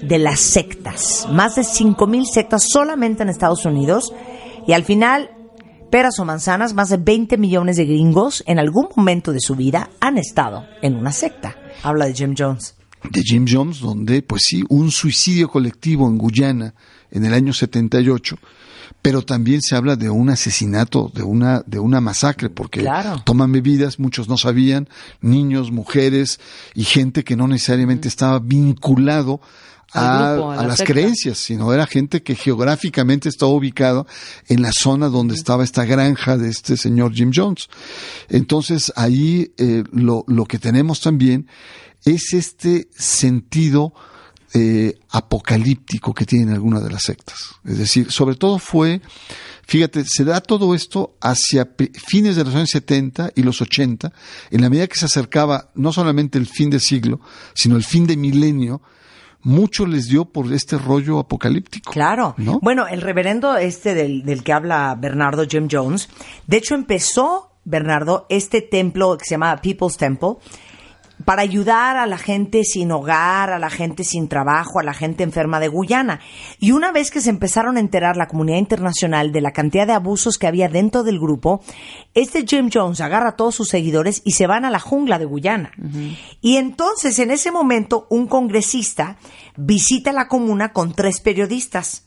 de 0.02 0.18
las 0.18 0.40
sectas. 0.40 1.28
Más 1.30 1.56
de 1.56 1.62
5.000 1.64 2.24
sectas 2.24 2.64
solamente 2.66 3.24
en 3.24 3.28
Estados 3.28 3.66
Unidos. 3.66 4.14
Y 4.66 4.72
al 4.72 4.84
final, 4.84 5.30
peras 5.90 6.18
o 6.18 6.24
manzanas, 6.24 6.72
más 6.72 6.88
de 6.88 6.96
20 6.96 7.36
millones 7.36 7.76
de 7.76 7.84
gringos 7.84 8.42
en 8.46 8.58
algún 8.58 8.88
momento 8.96 9.32
de 9.32 9.40
su 9.40 9.54
vida 9.54 9.90
han 10.00 10.16
estado 10.16 10.64
en 10.80 10.96
una 10.96 11.12
secta. 11.12 11.56
Habla 11.86 12.06
de 12.06 12.14
Jim 12.14 12.34
Jones. 12.36 12.74
de 13.10 13.22
Jim 13.22 13.44
Jones, 13.48 13.78
donde, 13.80 14.22
pues 14.22 14.42
sí, 14.46 14.64
un 14.68 14.90
suicidio 14.90 15.48
colectivo 15.48 16.08
en 16.08 16.18
Guyana 16.18 16.74
en 17.12 17.24
el 17.24 17.32
año 17.32 17.52
78, 17.52 18.36
pero 19.00 19.22
también 19.22 19.62
se 19.62 19.76
habla 19.76 19.94
de 19.94 20.10
un 20.10 20.28
asesinato, 20.30 21.12
de 21.14 21.22
una, 21.22 21.62
de 21.66 21.78
una 21.78 22.00
masacre, 22.00 22.50
porque 22.50 22.80
Claro. 22.80 23.22
toman 23.24 23.52
bebidas, 23.52 24.00
muchos 24.00 24.28
no 24.28 24.36
sabían, 24.36 24.88
niños, 25.20 25.70
mujeres 25.70 26.40
y 26.74 26.82
gente 26.82 27.22
que 27.22 27.36
no 27.36 27.46
necesariamente 27.46 28.08
estaba 28.08 28.40
vinculado 28.40 29.40
a, 29.92 30.08
Al 30.08 30.34
grupo, 30.36 30.50
a 30.50 30.58
a 30.58 30.62
la 30.62 30.68
las 30.68 30.78
secta. 30.78 30.92
creencias, 30.92 31.38
sino 31.38 31.72
era 31.72 31.86
gente 31.86 32.22
que 32.22 32.34
geográficamente 32.34 33.28
estaba 33.28 33.52
ubicada 33.52 34.04
en 34.48 34.62
la 34.62 34.72
zona 34.72 35.08
donde 35.08 35.34
estaba 35.34 35.64
esta 35.64 35.84
granja 35.84 36.36
de 36.36 36.48
este 36.48 36.76
señor 36.76 37.12
Jim 37.14 37.30
Jones. 37.34 37.68
Entonces 38.28 38.92
ahí 38.96 39.52
eh, 39.58 39.84
lo, 39.92 40.24
lo 40.26 40.44
que 40.46 40.58
tenemos 40.58 41.00
también 41.00 41.48
es 42.04 42.32
este 42.34 42.88
sentido 42.96 43.92
eh, 44.54 44.98
apocalíptico 45.10 46.14
que 46.14 46.24
tienen 46.24 46.50
algunas 46.54 46.82
de 46.82 46.90
las 46.90 47.02
sectas. 47.02 47.36
Es 47.64 47.78
decir, 47.78 48.10
sobre 48.10 48.36
todo 48.36 48.58
fue, 48.58 49.02
fíjate, 49.66 50.04
se 50.04 50.24
da 50.24 50.40
todo 50.40 50.74
esto 50.74 51.16
hacia 51.20 51.68
fines 52.06 52.36
de 52.36 52.44
los 52.44 52.54
años 52.54 52.70
70 52.70 53.32
y 53.34 53.42
los 53.42 53.60
80, 53.60 54.12
en 54.50 54.60
la 54.60 54.70
medida 54.70 54.86
que 54.86 54.96
se 54.98 55.06
acercaba 55.06 55.70
no 55.74 55.92
solamente 55.92 56.38
el 56.38 56.46
fin 56.46 56.70
de 56.70 56.80
siglo, 56.80 57.20
sino 57.54 57.76
el 57.76 57.84
fin 57.84 58.06
de 58.06 58.16
milenio, 58.16 58.80
mucho 59.46 59.86
les 59.86 60.08
dio 60.08 60.24
por 60.24 60.52
este 60.52 60.76
rollo 60.76 61.20
apocalíptico. 61.20 61.92
Claro. 61.92 62.34
¿no? 62.36 62.58
Bueno, 62.60 62.88
el 62.88 63.00
reverendo 63.00 63.56
este 63.56 63.94
del, 63.94 64.24
del 64.24 64.42
que 64.42 64.52
habla 64.52 64.96
Bernardo 64.98 65.46
Jim 65.48 65.68
Jones, 65.70 66.08
de 66.48 66.56
hecho 66.56 66.74
empezó, 66.74 67.52
Bernardo, 67.64 68.26
este 68.28 68.60
templo 68.60 69.16
que 69.16 69.24
se 69.24 69.34
llama 69.34 69.56
People's 69.62 69.96
Temple, 69.96 70.34
para 71.26 71.42
ayudar 71.42 71.96
a 71.96 72.06
la 72.06 72.18
gente 72.18 72.62
sin 72.62 72.92
hogar, 72.92 73.50
a 73.50 73.58
la 73.58 73.68
gente 73.68 74.04
sin 74.04 74.28
trabajo, 74.28 74.78
a 74.78 74.84
la 74.84 74.94
gente 74.94 75.24
enferma 75.24 75.58
de 75.58 75.66
Guyana. 75.66 76.20
Y 76.60 76.70
una 76.70 76.92
vez 76.92 77.10
que 77.10 77.20
se 77.20 77.30
empezaron 77.30 77.76
a 77.76 77.80
enterar 77.80 78.16
la 78.16 78.28
comunidad 78.28 78.58
internacional 78.58 79.32
de 79.32 79.40
la 79.40 79.52
cantidad 79.52 79.88
de 79.88 79.92
abusos 79.92 80.38
que 80.38 80.46
había 80.46 80.68
dentro 80.68 81.02
del 81.02 81.18
grupo, 81.18 81.64
este 82.14 82.46
Jim 82.46 82.70
Jones 82.72 83.00
agarra 83.00 83.30
a 83.30 83.36
todos 83.36 83.56
sus 83.56 83.68
seguidores 83.68 84.22
y 84.24 84.32
se 84.32 84.46
van 84.46 84.64
a 84.64 84.70
la 84.70 84.78
jungla 84.78 85.18
de 85.18 85.24
Guyana. 85.24 85.72
Y 86.40 86.58
entonces, 86.58 87.18
en 87.18 87.32
ese 87.32 87.50
momento, 87.50 88.06
un 88.08 88.28
congresista 88.28 89.16
visita 89.56 90.12
la 90.12 90.28
comuna 90.28 90.72
con 90.72 90.94
tres 90.94 91.18
periodistas 91.18 92.04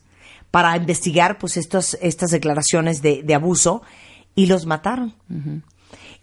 para 0.50 0.78
investigar 0.78 1.40
pues 1.40 1.58
estos, 1.58 1.98
estas 2.02 2.32
declaraciones 2.32 3.02
de, 3.02 3.22
de 3.24 3.36
abuso 3.36 3.82
y 4.34 4.46
los 4.46 4.66
mataron. 4.66 5.14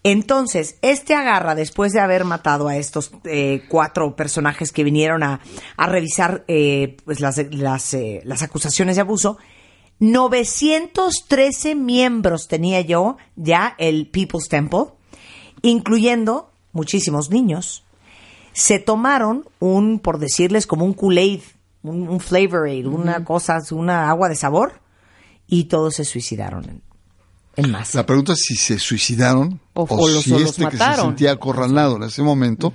Entonces, 0.09 0.79
este 0.83 1.17
agarra, 1.17 1.57
después 1.57 1.93
de 1.93 1.99
haber 1.99 2.25
matado 2.25 2.69
a 2.69 2.77
estos 2.77 3.11
eh, 3.25 3.65
cuatro 3.69 4.15
personajes 4.15 4.71
que 4.71 4.85
vinieron 4.85 5.25
a, 5.25 5.41
a 5.77 5.87
revisar 5.87 6.45
eh, 6.47 6.97
pues 7.05 7.19
las, 7.19 7.45
las, 7.53 7.93
eh, 7.93 8.21
las 8.23 8.45
acusaciones 8.45 8.95
de 8.95 9.03
abuso, 9.03 9.37
913 9.99 11.75
miembros 11.75 12.47
tenía 12.47 12.83
yo 12.83 13.17
ya 13.35 13.75
el 13.79 14.07
People's 14.07 14.49
Temple, 14.49 14.93
incluyendo 15.63 16.53
muchísimos 16.71 17.31
niños. 17.31 17.83
Se 18.53 18.79
tomaron 18.79 19.49
un, 19.59 19.99
por 19.99 20.21
decirles, 20.21 20.69
como 20.69 20.85
un 20.85 20.95
Kool-Aid, 20.95 21.41
un, 21.83 22.09
un 22.09 22.21
Flavor 22.21 22.69
Aid, 22.69 22.87
una 22.87 23.25
cosa, 23.25 23.59
una 23.73 24.09
agua 24.09 24.29
de 24.29 24.37
sabor, 24.37 24.75
y 25.49 25.65
todos 25.65 25.97
se 25.97 26.05
suicidaron 26.05 26.83
en, 27.57 27.65
en 27.67 27.71
masa. 27.73 27.99
La 27.99 28.07
pregunta 28.07 28.33
es 28.35 28.41
si 28.41 28.55
se 28.57 28.79
suicidaron 28.79 29.61
O- 29.75 29.83
o, 29.83 29.87
o 30.05 30.09
los- 30.09 30.23
si 30.25 30.33
o 30.33 30.39
los 30.39 30.51
este 30.51 30.69
que 30.69 30.77
se 30.77 30.95
sentía 31.09 31.33
acorralado 31.33 31.97
en 31.97 32.05
ese 32.05 32.23
momento, 32.23 32.73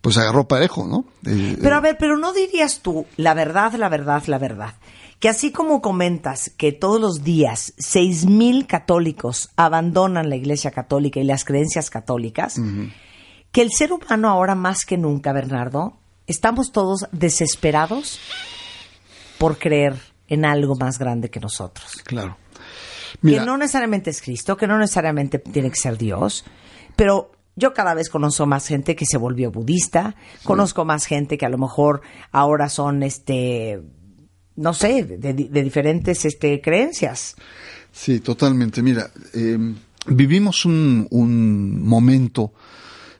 pues 0.00 0.16
agarró 0.18 0.46
parejo, 0.48 0.86
¿no? 0.86 1.04
Eh, 1.30 1.56
Pero 1.60 1.76
a 1.76 1.80
ver, 1.80 1.96
pero 1.98 2.16
no 2.16 2.32
dirías 2.32 2.80
tú, 2.80 3.06
la 3.16 3.34
verdad, 3.34 3.72
la 3.74 3.88
verdad, 3.88 4.22
la 4.26 4.38
verdad, 4.38 4.74
que 5.18 5.28
así 5.28 5.50
como 5.50 5.80
comentas 5.80 6.52
que 6.56 6.72
todos 6.72 7.00
los 7.00 7.24
días 7.24 7.72
seis 7.78 8.26
mil 8.26 8.66
católicos 8.66 9.48
abandonan 9.56 10.28
la 10.28 10.36
Iglesia 10.36 10.70
Católica 10.70 11.18
y 11.20 11.24
las 11.24 11.44
creencias 11.44 11.88
católicas, 11.90 12.60
que 13.50 13.62
el 13.62 13.72
ser 13.72 13.92
humano 13.94 14.28
ahora 14.28 14.54
más 14.54 14.84
que 14.84 14.98
nunca, 14.98 15.32
Bernardo, 15.32 15.96
estamos 16.26 16.70
todos 16.72 17.06
desesperados 17.12 18.18
por 19.38 19.58
creer 19.58 19.96
en 20.28 20.44
algo 20.44 20.74
más 20.76 20.98
grande 20.98 21.30
que 21.30 21.40
nosotros. 21.40 21.92
claro. 22.04 22.36
Mira, 23.22 23.40
que 23.40 23.46
no 23.46 23.56
necesariamente 23.56 24.10
es 24.10 24.20
Cristo, 24.20 24.56
que 24.56 24.66
no 24.66 24.78
necesariamente 24.78 25.38
tiene 25.38 25.70
que 25.70 25.76
ser 25.76 25.96
Dios, 25.98 26.44
pero 26.94 27.32
yo 27.56 27.72
cada 27.72 27.94
vez 27.94 28.10
conozco 28.10 28.46
más 28.46 28.66
gente 28.66 28.94
que 28.94 29.06
se 29.06 29.16
volvió 29.16 29.50
budista, 29.50 30.14
conozco 30.44 30.84
más 30.84 31.06
gente 31.06 31.38
que 31.38 31.46
a 31.46 31.48
lo 31.48 31.58
mejor 31.58 32.02
ahora 32.30 32.68
son, 32.68 33.02
este, 33.02 33.80
no 34.56 34.74
sé, 34.74 35.04
de, 35.04 35.32
de 35.32 35.62
diferentes 35.62 36.24
este, 36.24 36.60
creencias. 36.60 37.34
Sí, 37.92 38.20
totalmente. 38.20 38.82
Mira, 38.82 39.10
eh, 39.32 39.56
vivimos 40.06 40.66
un, 40.66 41.06
un 41.10 41.82
momento 41.82 42.52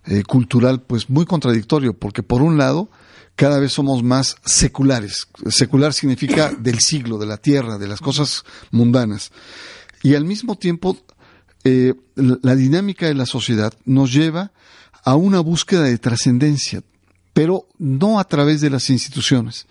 eh, 0.05 0.23
cultural 0.23 0.83
pues 0.83 1.09
muy 1.09 1.25
contradictorio, 1.25 1.95
porque 1.95 2.23
por 2.23 2.43
un 2.43 2.59
lado 2.59 2.91
cada 3.37 3.59
vez 3.59 3.73
somos 3.73 4.03
más 4.03 4.37
seculares. 4.45 5.29
Secular 5.49 5.93
significa 5.93 6.53
del 6.53 6.81
siglo, 6.81 7.19
de 7.19 7.27
la 7.27 7.37
tierra, 7.37 7.79
de 7.79 7.87
las 7.89 8.01
cosas 8.01 8.45
mundanas. 8.71 9.31
Y 10.03 10.15
al 10.15 10.25
mismo 10.25 10.57
tiempo 10.57 10.97
eh, 11.65 11.95
la, 12.15 12.55
dinámica 12.55 13.07
de 13.07 13.15
la 13.15 13.27
sociedad 13.27 13.75
nos 13.85 14.13
lleva 14.13 14.53
a 15.03 15.17
una 15.17 15.41
búsqueda 15.41 15.83
de 15.83 15.99
trascendencia, 15.99 16.83
pero 17.33 17.67
no 17.79 18.21
a 18.21 18.25
través 18.25 18.61
de 18.61 18.71
las 18.71 18.89
instituciones, 18.89 19.67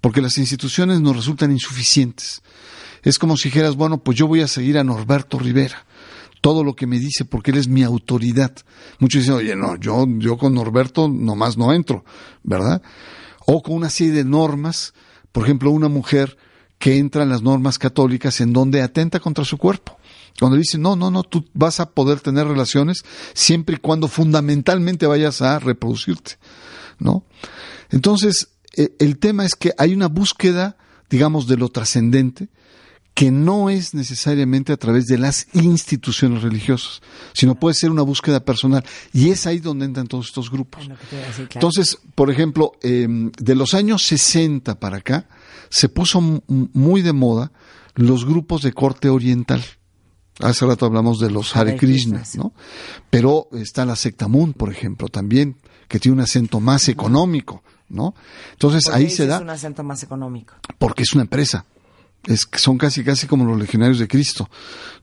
porque 0.00 0.22
las 0.22 0.38
instituciones 0.38 1.02
nos 1.02 1.16
resultan 1.16 1.52
insuficientes. 1.52 2.40
Es 3.02 3.18
como 3.18 3.36
si 3.36 3.50
dijeras, 3.50 3.76
bueno, 3.76 3.98
pues 3.98 4.16
yo 4.16 4.26
voy 4.26 4.40
a 4.40 4.48
seguir 4.48 4.78
a 4.78 4.84
Norberto 4.84 5.38
Rivera, 5.38 5.84
todo 6.40 6.64
lo 6.64 6.74
que 6.74 6.86
me 6.86 6.98
dice, 6.98 7.26
porque 7.26 7.50
él 7.50 7.58
es 7.58 7.68
mi 7.68 7.82
autoridad. 7.82 8.54
Muchos 8.98 9.20
dicen, 9.20 9.34
oye, 9.34 9.54
no, 9.54 9.76
yo, 9.76 10.06
yo 10.18 10.38
con 10.38 10.54
Norberto 10.54 11.08
nomás 11.08 11.58
no 11.58 11.74
entro, 11.74 12.06
¿verdad? 12.42 12.80
O 13.46 13.62
con 13.62 13.74
una 13.76 13.90
serie 13.90 14.14
de 14.14 14.24
normas, 14.24 14.94
por 15.30 15.44
ejemplo, 15.44 15.70
una 15.70 15.88
mujer 15.88 16.38
que 16.78 16.98
entra 16.98 17.22
en 17.22 17.30
las 17.30 17.42
normas 17.42 17.78
católicas 17.78 18.40
en 18.40 18.52
donde 18.52 18.82
atenta 18.82 19.20
contra 19.20 19.44
su 19.44 19.58
cuerpo. 19.58 19.98
Cuando 20.38 20.56
dice, 20.56 20.78
no, 20.78 20.96
no, 20.96 21.10
no, 21.10 21.22
tú 21.22 21.44
vas 21.54 21.80
a 21.80 21.90
poder 21.90 22.20
tener 22.20 22.46
relaciones 22.46 23.04
siempre 23.34 23.76
y 23.76 23.78
cuando 23.78 24.08
fundamentalmente 24.08 25.06
vayas 25.06 25.42
a 25.42 25.58
reproducirte, 25.58 26.38
¿no? 26.98 27.24
Entonces, 27.90 28.48
eh, 28.76 28.94
el 28.98 29.18
tema 29.18 29.44
es 29.44 29.54
que 29.54 29.72
hay 29.78 29.94
una 29.94 30.08
búsqueda, 30.08 30.76
digamos, 31.08 31.46
de 31.46 31.56
lo 31.56 31.68
trascendente, 31.68 32.48
que 33.14 33.30
no 33.30 33.70
es 33.70 33.94
necesariamente 33.94 34.72
a 34.72 34.76
través 34.76 35.06
de 35.06 35.18
las 35.18 35.46
instituciones 35.52 36.42
religiosas, 36.42 37.00
sino 37.32 37.54
puede 37.54 37.74
ser 37.74 37.92
una 37.92 38.02
búsqueda 38.02 38.44
personal. 38.44 38.84
Y 39.12 39.30
es 39.30 39.46
ahí 39.46 39.60
donde 39.60 39.84
entran 39.84 40.08
todos 40.08 40.26
estos 40.26 40.50
grupos. 40.50 40.90
Entonces, 41.54 41.96
por 42.16 42.28
ejemplo, 42.32 42.72
eh, 42.82 43.06
de 43.08 43.54
los 43.54 43.72
años 43.74 44.02
60 44.02 44.80
para 44.80 44.96
acá, 44.96 45.28
se 45.70 45.88
puso 45.88 46.20
muy 46.20 47.02
de 47.02 47.12
moda 47.12 47.52
los 47.94 48.24
grupos 48.24 48.62
de 48.62 48.72
corte 48.72 49.08
oriental. 49.08 49.64
Hace 50.40 50.66
rato 50.66 50.86
hablamos 50.86 51.20
de 51.20 51.30
los 51.30 51.54
Hare 51.56 51.76
Krishna. 51.76 52.22
¿no? 52.36 52.52
Pero 53.10 53.48
está 53.52 53.84
la 53.84 53.94
secta 53.96 54.26
Moon, 54.26 54.52
por 54.52 54.70
ejemplo, 54.72 55.08
también, 55.08 55.56
que 55.86 56.00
tiene 56.00 56.14
un 56.16 56.20
acento 56.22 56.58
más 56.58 56.88
económico, 56.88 57.62
¿no? 57.88 58.14
Entonces 58.52 58.88
ahí 58.92 59.10
se 59.10 59.26
da 59.26 59.36
Es 59.36 59.42
un 59.42 59.50
acento 59.50 59.84
más 59.84 60.02
económico. 60.02 60.54
porque 60.78 61.02
es 61.04 61.12
una 61.12 61.22
empresa. 61.22 61.66
Es, 62.26 62.48
son 62.56 62.78
casi 62.78 63.04
casi 63.04 63.26
como 63.26 63.44
los 63.44 63.58
legionarios 63.58 63.98
de 63.98 64.08
Cristo, 64.08 64.48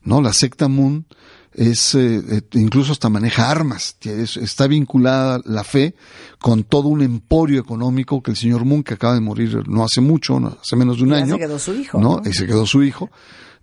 ¿no? 0.03 0.21
La 0.21 0.33
secta 0.33 0.67
Moon 0.67 1.05
es 1.53 1.95
eh, 1.95 2.21
eh, 2.29 2.41
incluso 2.53 2.91
hasta 2.93 3.09
maneja 3.09 3.49
armas, 3.51 3.97
es- 4.01 4.37
está 4.37 4.67
vinculada 4.67 5.41
la 5.45 5.63
fe 5.63 5.95
con 6.39 6.63
todo 6.63 6.87
un 6.87 7.01
emporio 7.01 7.59
económico 7.59 8.21
que 8.23 8.31
el 8.31 8.37
señor 8.37 8.63
Moon 8.65 8.83
que 8.83 8.93
acaba 8.93 9.13
de 9.15 9.21
morir 9.21 9.67
no 9.67 9.83
hace 9.83 9.99
mucho, 10.01 10.39
no, 10.39 10.57
hace 10.61 10.75
menos 10.75 10.97
de 10.97 11.03
un 11.03 11.09
Y 11.09 11.13
año, 11.15 11.33
se 11.35 11.39
quedó 11.39 11.59
su 11.59 11.73
hijo, 11.73 11.99
¿no? 11.99 12.21
¿no? 12.23 12.29
Y 12.29 12.33
se 12.33 12.47
quedó 12.47 12.65
su 12.65 12.83
hijo, 12.83 13.09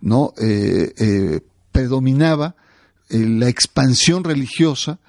¿no? 0.01 0.33
Eh, 0.39 0.93
eh, 0.97 1.39
predominaba 1.71 2.55
la 3.09 3.47
expansión 3.49 4.23
religiosa, 4.23 4.99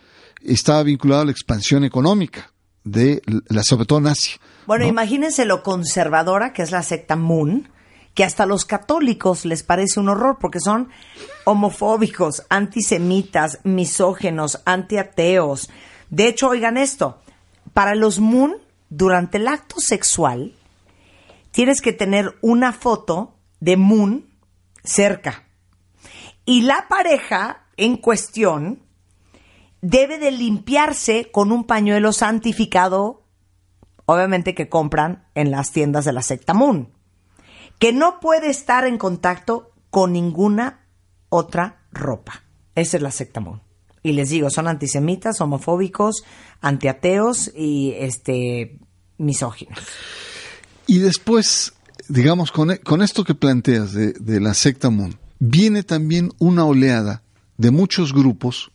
estaba 0.43 0.83
vinculada 0.83 1.23
a 1.23 1.25
la 1.27 1.33
expansión 1.33 1.85
económica 1.85 2.53
de 2.83 3.21
la 3.49 3.63
sobre 3.63 3.85
todo 3.85 3.99
en 3.99 4.07
Asia. 4.07 4.37
Bueno, 4.67 4.85
¿no? 4.85 4.91
imagínense 4.91 5.45
lo 5.45 5.63
conservadora 5.63 6.55
que 6.55 6.63
es 6.63 6.71
la 6.71 6.83
secta 6.83 7.15
Moon, 7.17 7.69
que 8.21 8.25
hasta 8.25 8.45
los 8.45 8.67
católicos 8.67 9.47
les 9.47 9.63
parece 9.63 9.99
un 9.99 10.11
horror 10.11 10.37
porque 10.39 10.61
son 10.61 10.91
homofóbicos, 11.47 12.45
antisemitas, 12.51 13.61
misógenos, 13.65 14.61
antiateos. 14.67 15.71
De 16.11 16.29
hecho, 16.29 16.51
oigan 16.51 16.77
esto, 16.77 17.23
para 17.73 17.95
los 17.95 18.21
Moon, 18.21 18.59
durante 18.91 19.39
el 19.39 19.49
acto 19.49 19.77
sexual, 19.79 20.53
tienes 21.51 21.81
que 21.81 21.95
tener 21.95 22.37
una 22.43 22.75
foto 22.75 23.39
de 23.59 23.79
Moon 23.79 24.27
cerca. 24.85 25.45
Y 26.45 26.61
la 26.61 26.89
pareja 26.91 27.69
en 27.79 27.97
cuestión 27.97 28.83
debe 29.81 30.19
de 30.19 30.31
limpiarse 30.31 31.31
con 31.33 31.53
un 31.53 31.65
pañuelo 31.65 32.13
santificado, 32.13 33.23
obviamente 34.05 34.55
que 34.55 34.69
compran 34.69 35.25
en 35.35 35.51
las 35.51 35.73
tiendas 35.73 36.05
de 36.05 36.13
la 36.13 36.21
secta 36.21 36.53
Moon, 36.53 37.00
que 37.81 37.93
no 37.93 38.21
puede 38.21 38.51
estar 38.51 38.87
en 38.87 38.99
contacto 38.99 39.73
con 39.91 40.13
ninguna 40.13 40.87
otra 41.31 41.83
ropa. 41.91 42.45
Esa 42.77 42.99
es 42.99 43.03
la 43.03 43.11
secta 43.11 43.41
Moon. 43.41 43.63
Y 44.03 44.13
les 44.13 44.29
digo, 44.29 44.51
son 44.51 44.69
antisemitas, 44.69 45.41
homofóbicos, 45.41 46.23
antiateos 46.61 47.51
y 47.57 47.95
este 47.97 48.79
misóginos. 49.19 49.79
Y 50.87 50.99
después, 50.99 51.73
digamos, 52.09 52.53
con, 52.53 52.77
con 52.85 53.03
esto 53.03 53.25
que 53.25 53.35
planteas 53.35 53.93
de, 53.93 54.13
de 54.13 54.41
la 54.41 54.55
secta 54.55 54.91
Moon, 54.91 55.19
viene 55.39 55.83
también 55.83 56.33
una 56.39 56.65
oleada 56.67 57.23
de 57.57 57.71
muchos 57.71 58.13
grupos 58.13 58.71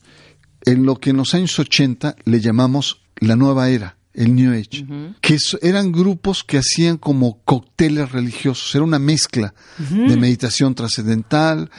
en 0.65 0.85
lo 0.85 0.99
que 0.99 1.11
en 1.11 1.17
los 1.17 1.33
años 1.35 1.57
80 1.59 2.15
le 2.25 2.41
llamamos 2.41 3.01
la 3.17 3.35
nueva 3.35 3.69
era, 3.69 3.97
el 4.15 4.35
New 4.35 4.51
Age, 4.53 4.85
que 5.21 5.37
eran 5.61 5.91
grupos 5.91 6.43
que 6.43 6.57
hacían 6.57 6.97
como 6.97 7.39
cócteles 7.43 8.11
religiosos, 8.11 8.73
era 8.75 8.83
una 8.83 8.99
mezcla 8.99 9.53
de 9.77 10.15
meditación 10.17 10.73
trascendental 10.75 11.69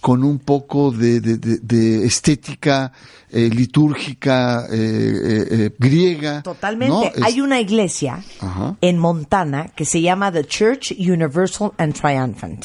con 0.00 0.22
un 0.22 0.38
poco 0.38 0.92
de, 0.92 1.20
de- 1.20 1.38
de- 1.38 1.58
de 1.58 2.06
estética 2.06 2.92
eh, 3.30 3.50
litúrgica 3.52 4.66
eh, 4.70 4.76
eh, 4.76 5.46
eh, 5.50 5.70
griega. 5.78 6.42
Totalmente. 6.42 6.92
¿no? 6.94 7.02
Es- 7.04 7.22
Hay 7.22 7.40
una 7.40 7.60
iglesia 7.60 8.22
Ajá. 8.40 8.76
en 8.80 8.98
Montana 8.98 9.68
que 9.74 9.84
se 9.84 10.00
llama 10.00 10.30
The 10.30 10.44
Church 10.44 10.92
Universal 10.98 11.72
and 11.78 11.94
Triumphant. 11.94 12.64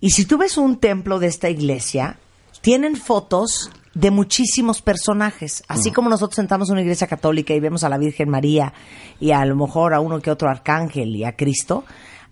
Y 0.00 0.10
si 0.10 0.26
tú 0.26 0.36
ves 0.36 0.58
un 0.58 0.76
templo 0.76 1.18
de 1.18 1.28
esta 1.28 1.48
iglesia, 1.48 2.18
tienen 2.60 2.96
fotos 2.96 3.70
de 3.96 4.10
muchísimos 4.10 4.82
personajes. 4.82 5.64
Así 5.68 5.90
como 5.90 6.10
nosotros 6.10 6.36
sentamos 6.36 6.68
en 6.68 6.74
una 6.74 6.82
iglesia 6.82 7.06
católica 7.06 7.54
y 7.54 7.60
vemos 7.60 7.82
a 7.82 7.88
la 7.88 7.96
Virgen 7.96 8.28
María 8.28 8.74
y 9.18 9.30
a 9.30 9.42
lo 9.46 9.56
mejor 9.56 9.94
a 9.94 10.00
uno 10.00 10.20
que 10.20 10.30
otro 10.30 10.50
arcángel 10.50 11.16
y 11.16 11.24
a 11.24 11.34
Cristo, 11.34 11.84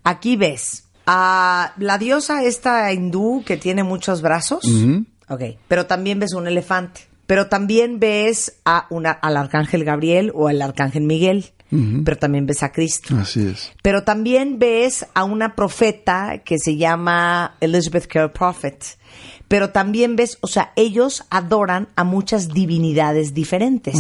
aquí 0.02 0.36
ves 0.36 0.84
a 1.06 1.72
la 1.78 1.96
diosa 1.96 2.44
esta 2.44 2.92
hindú 2.92 3.42
que 3.46 3.56
tiene 3.56 3.82
muchos 3.82 4.20
brazos. 4.20 4.62
Ok, 5.28 5.42
pero 5.66 5.86
también 5.86 6.18
ves 6.18 6.34
un 6.34 6.46
elefante. 6.46 7.08
Pero 7.26 7.46
también 7.48 7.98
ves 7.98 8.60
a 8.66 8.86
una, 8.90 9.12
al 9.12 9.38
arcángel 9.38 9.84
Gabriel 9.84 10.32
o 10.34 10.48
al 10.48 10.60
arcángel 10.60 11.04
Miguel. 11.04 11.46
Pero 12.04 12.16
también 12.18 12.46
ves 12.46 12.62
a 12.62 12.70
Cristo. 12.70 13.16
Así 13.16 13.48
es. 13.48 13.72
Pero 13.82 14.04
también 14.04 14.60
ves 14.60 15.06
a 15.12 15.24
una 15.24 15.56
profeta 15.56 16.42
que 16.44 16.56
se 16.58 16.76
llama 16.76 17.56
Elizabeth 17.60 18.06
Carey 18.06 18.28
Prophet. 18.32 18.84
Pero 19.48 19.70
también 19.70 20.16
ves, 20.16 20.38
o 20.40 20.46
sea, 20.46 20.72
ellos 20.76 21.24
adoran 21.30 21.88
a 21.96 22.04
muchas 22.04 22.48
divinidades 22.48 23.34
diferentes. 23.34 23.96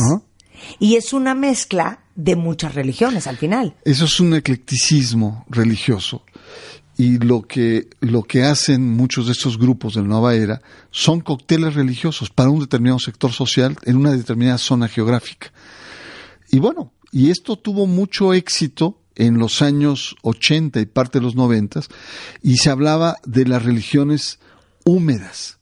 Y 0.78 0.96
es 0.96 1.12
una 1.12 1.34
mezcla 1.34 2.00
de 2.14 2.36
muchas 2.36 2.74
religiones 2.74 3.26
al 3.26 3.36
final. 3.36 3.74
Eso 3.84 4.04
es 4.04 4.20
un 4.20 4.34
eclecticismo 4.34 5.44
religioso. 5.48 6.22
Y 6.96 7.18
lo 7.18 7.42
que, 7.42 7.88
lo 8.00 8.22
que 8.22 8.44
hacen 8.44 8.96
muchos 8.96 9.26
de 9.26 9.32
estos 9.32 9.58
grupos 9.58 9.94
de 9.94 10.02
la 10.02 10.08
nueva 10.08 10.34
era 10.36 10.62
son 10.92 11.20
cócteles 11.20 11.74
religiosos 11.74 12.30
para 12.30 12.50
un 12.50 12.60
determinado 12.60 13.00
sector 13.00 13.32
social 13.32 13.76
en 13.82 13.96
una 13.96 14.12
determinada 14.12 14.58
zona 14.58 14.86
geográfica. 14.86 15.52
Y 16.50 16.60
bueno, 16.60 16.92
y 17.10 17.30
esto 17.30 17.56
tuvo 17.56 17.86
mucho 17.86 18.32
éxito 18.32 19.00
en 19.16 19.38
los 19.38 19.60
años 19.60 20.16
80 20.22 20.80
y 20.80 20.86
parte 20.86 21.18
de 21.18 21.24
los 21.24 21.34
90 21.34 21.80
y 22.42 22.56
se 22.58 22.70
hablaba 22.70 23.16
de 23.24 23.44
las 23.44 23.64
religiones 23.64 24.38
húmedas. 24.84 25.58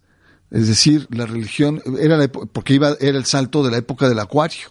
Es 0.51 0.69
decir, 0.69 1.09
la 1.11 1.25
religión 1.25 1.83
era 1.99 2.19
la 2.19 2.29
porque 2.29 2.75
iba 2.75 2.95
era 3.01 3.17
el 3.17 3.25
salto 3.25 3.65
de 3.65 3.71
la 3.71 3.79
época 3.79 4.07
del 4.07 4.19
acuario. 4.19 4.69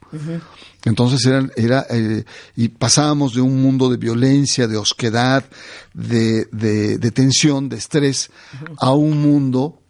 Entonces 0.85 1.25
era, 1.25 1.49
era 1.55 1.85
eh, 1.89 2.23
y 2.55 2.67
pasábamos 2.69 3.33
de 3.33 3.41
un 3.41 3.61
mundo 3.61 3.89
de 3.89 3.97
violencia, 3.97 4.67
de 4.67 4.77
osquedad, 4.77 5.43
de, 5.93 6.45
de, 6.51 6.99
de 6.99 7.11
tensión, 7.11 7.67
de 7.67 7.77
estrés, 7.77 8.29
a 8.77 8.91
un 8.91 9.21
mundo 9.21 9.81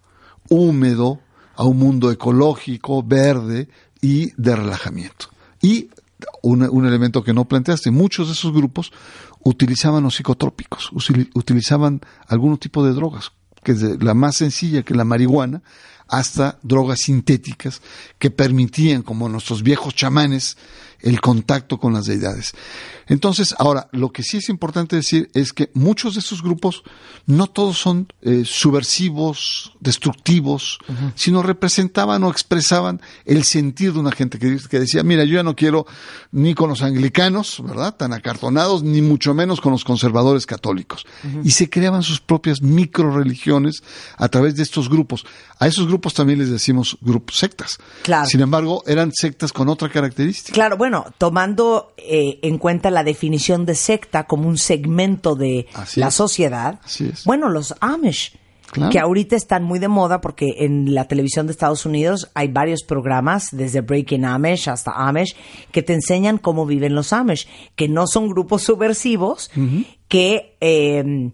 húmedo, 0.50 1.20
a 1.56 1.66
un 1.66 1.78
mundo 1.78 2.10
ecológico, 2.10 3.04
verde 3.04 3.68
y 4.02 4.32
de 4.42 4.56
relajamiento. 4.56 5.28
Y 5.62 5.90
un, 6.42 6.64
un 6.64 6.86
elemento 6.86 7.22
que 7.24 7.34
no 7.34 7.46
planteaste, 7.46 7.92
muchos 7.92 8.28
de 8.28 8.34
esos 8.34 8.54
grupos 8.54 8.94
utilizaban 9.44 10.04
los 10.04 10.16
psicotrópicos, 10.16 10.90
utilizaban 11.34 12.00
algún 12.28 12.58
tipo 12.58 12.86
de 12.86 12.94
drogas, 12.94 13.32
que 13.64 13.74
desde 13.74 14.04
la 14.04 14.14
más 14.14 14.38
sencilla 14.38 14.84
que 14.84 14.96
la 14.96 15.06
marihuana, 15.06 15.62
hasta 16.08 16.60
drogas 16.62 17.00
sintéticas 17.02 17.82
que 18.20 18.30
permitían, 18.30 19.02
como 19.02 19.30
nuestros 19.30 19.64
viejos 19.64 19.96
chamanes, 19.96 20.58
el 21.02 21.22
contacto 21.22 21.80
con 21.80 21.94
las 21.94 22.06
deidades. 22.06 22.54
Entonces, 23.08 23.54
ahora, 23.58 23.90
lo 23.92 24.12
que 24.12 24.24
sí 24.24 24.38
es 24.38 24.50
importante 24.50 24.96
decir 24.96 25.30
es 25.34 25.52
que 25.52 25.70
muchos 25.74 26.14
de 26.14 26.22
estos 26.22 26.42
grupos 26.42 26.84
no 27.26 27.48
todos 27.48 27.78
son 27.78 28.08
eh, 28.22 28.44
subversivos, 28.46 29.74
destructivos, 29.80 30.80
sino 31.16 31.44
representaban 31.44 32.24
o 32.24 32.30
expresaban 32.30 33.02
el 33.26 33.44
sentir 33.44 33.94
de 33.94 34.00
una 34.00 34.12
gente 34.12 34.40
que, 34.40 34.58
que 34.70 34.80
decía, 34.80 35.04
mira, 35.04 35.24
yo 35.26 35.36
ya 35.36 35.44
no 35.44 35.56
quiero 35.56 35.86
ni 36.32 36.54
con 36.54 36.70
los 36.70 36.82
anglicanos, 36.84 37.62
¿verdad? 37.66 37.96
Tan 37.96 38.14
acartonados, 38.14 38.84
ni 38.84 39.02
mucho 39.02 39.34
menos 39.34 39.62
con 39.62 39.72
los 39.72 39.84
conservadores 39.84 40.46
católicos. 40.46 41.06
Y 41.44 41.52
se 41.52 41.70
creaban 41.70 42.04
sus 42.04 42.20
propias 42.22 42.62
micro 42.62 43.12
religiones 43.12 43.84
a 44.18 44.30
través 44.30 44.56
de 44.56 44.64
estos 44.64 44.90
grupos. 44.90 45.26
A 45.60 45.68
esos 45.68 45.88
grupos 45.88 46.14
también 46.14 46.40
les 46.40 46.50
decimos 46.50 46.98
grupos 47.02 47.38
sectas. 47.38 47.78
Claro. 48.04 48.26
Sin 48.26 48.42
embargo, 48.42 48.84
eran 48.88 49.12
sectas 49.14 49.52
con 49.54 49.70
otra 49.70 49.90
característica. 49.90 50.54
Claro, 50.54 50.78
bueno, 50.78 50.91
tomando 51.18 51.94
eh, 51.98 52.40
en 52.42 52.58
cuenta 52.58 52.92
la 52.92 53.04
definición 53.04 53.66
de 53.66 53.76
secta 53.76 54.26
como 54.28 54.48
un 54.48 54.58
segmento 54.58 55.36
de 55.36 55.68
Así 55.74 56.00
la 56.00 56.08
es. 56.10 56.14
sociedad, 56.14 56.80
Así 56.84 57.10
es. 57.12 57.24
bueno, 57.26 57.50
los 57.50 57.74
Amish, 57.80 58.38
Claro. 58.72 58.90
que 58.90 59.00
ahorita 59.00 59.36
están 59.36 59.64
muy 59.66 59.80
de 59.80 59.90
moda 59.90 60.22
porque 60.22 60.56
en 60.60 60.94
la 60.96 61.06
televisión 61.06 61.46
de 61.46 61.52
Estados 61.52 61.86
Unidos 61.86 62.32
hay 62.36 62.48
varios 62.48 62.84
programas, 62.84 63.50
desde 63.52 63.82
Breaking 63.82 64.24
Amish 64.24 64.70
hasta 64.70 64.92
Amish, 64.92 65.36
que 65.74 65.84
te 65.84 65.92
enseñan 65.94 66.38
cómo 66.38 66.66
viven 66.66 66.96
los 66.96 67.12
Amish, 67.12 67.50
que 67.76 67.90
no 67.90 68.08
son 68.08 68.30
grupos 68.30 68.64
subversivos, 68.64 69.52
que... 70.08 70.56
eh, 70.62 71.32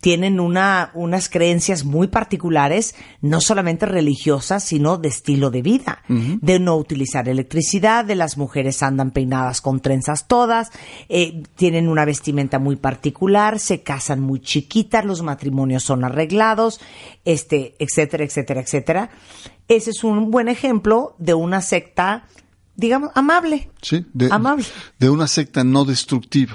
tienen 0.00 0.40
una, 0.40 0.90
unas 0.94 1.28
creencias 1.28 1.84
muy 1.84 2.08
particulares, 2.08 2.94
no 3.20 3.40
solamente 3.40 3.84
religiosas, 3.84 4.64
sino 4.64 4.96
de 4.96 5.08
estilo 5.08 5.50
de 5.50 5.62
vida, 5.62 6.02
de 6.08 6.58
no 6.58 6.76
utilizar 6.76 7.28
electricidad, 7.28 8.04
de 8.04 8.14
las 8.14 8.38
mujeres 8.38 8.82
andan 8.82 9.10
peinadas 9.10 9.60
con 9.60 9.80
trenzas 9.80 10.26
todas, 10.26 10.70
eh, 11.08 11.42
tienen 11.56 11.88
una 11.88 12.04
vestimenta 12.06 12.58
muy 12.58 12.76
particular, 12.76 13.58
se 13.58 13.82
casan 13.82 14.20
muy 14.20 14.40
chiquitas, 14.40 15.04
los 15.04 15.22
matrimonios 15.22 15.82
son 15.82 16.04
arreglados, 16.04 16.80
este, 17.24 17.74
etcétera, 17.78 18.24
etcétera, 18.24 18.60
etcétera. 18.62 19.10
Ese 19.68 19.90
es 19.90 20.02
un 20.02 20.30
buen 20.30 20.48
ejemplo 20.48 21.14
de 21.18 21.34
una 21.34 21.60
secta, 21.60 22.26
digamos, 22.74 23.10
amable. 23.14 23.70
¿sí? 23.82 24.06
De, 24.14 24.28
Amable. 24.30 24.64
de 24.98 25.10
una 25.10 25.28
secta 25.28 25.62
no 25.62 25.84
destructiva. 25.84 26.54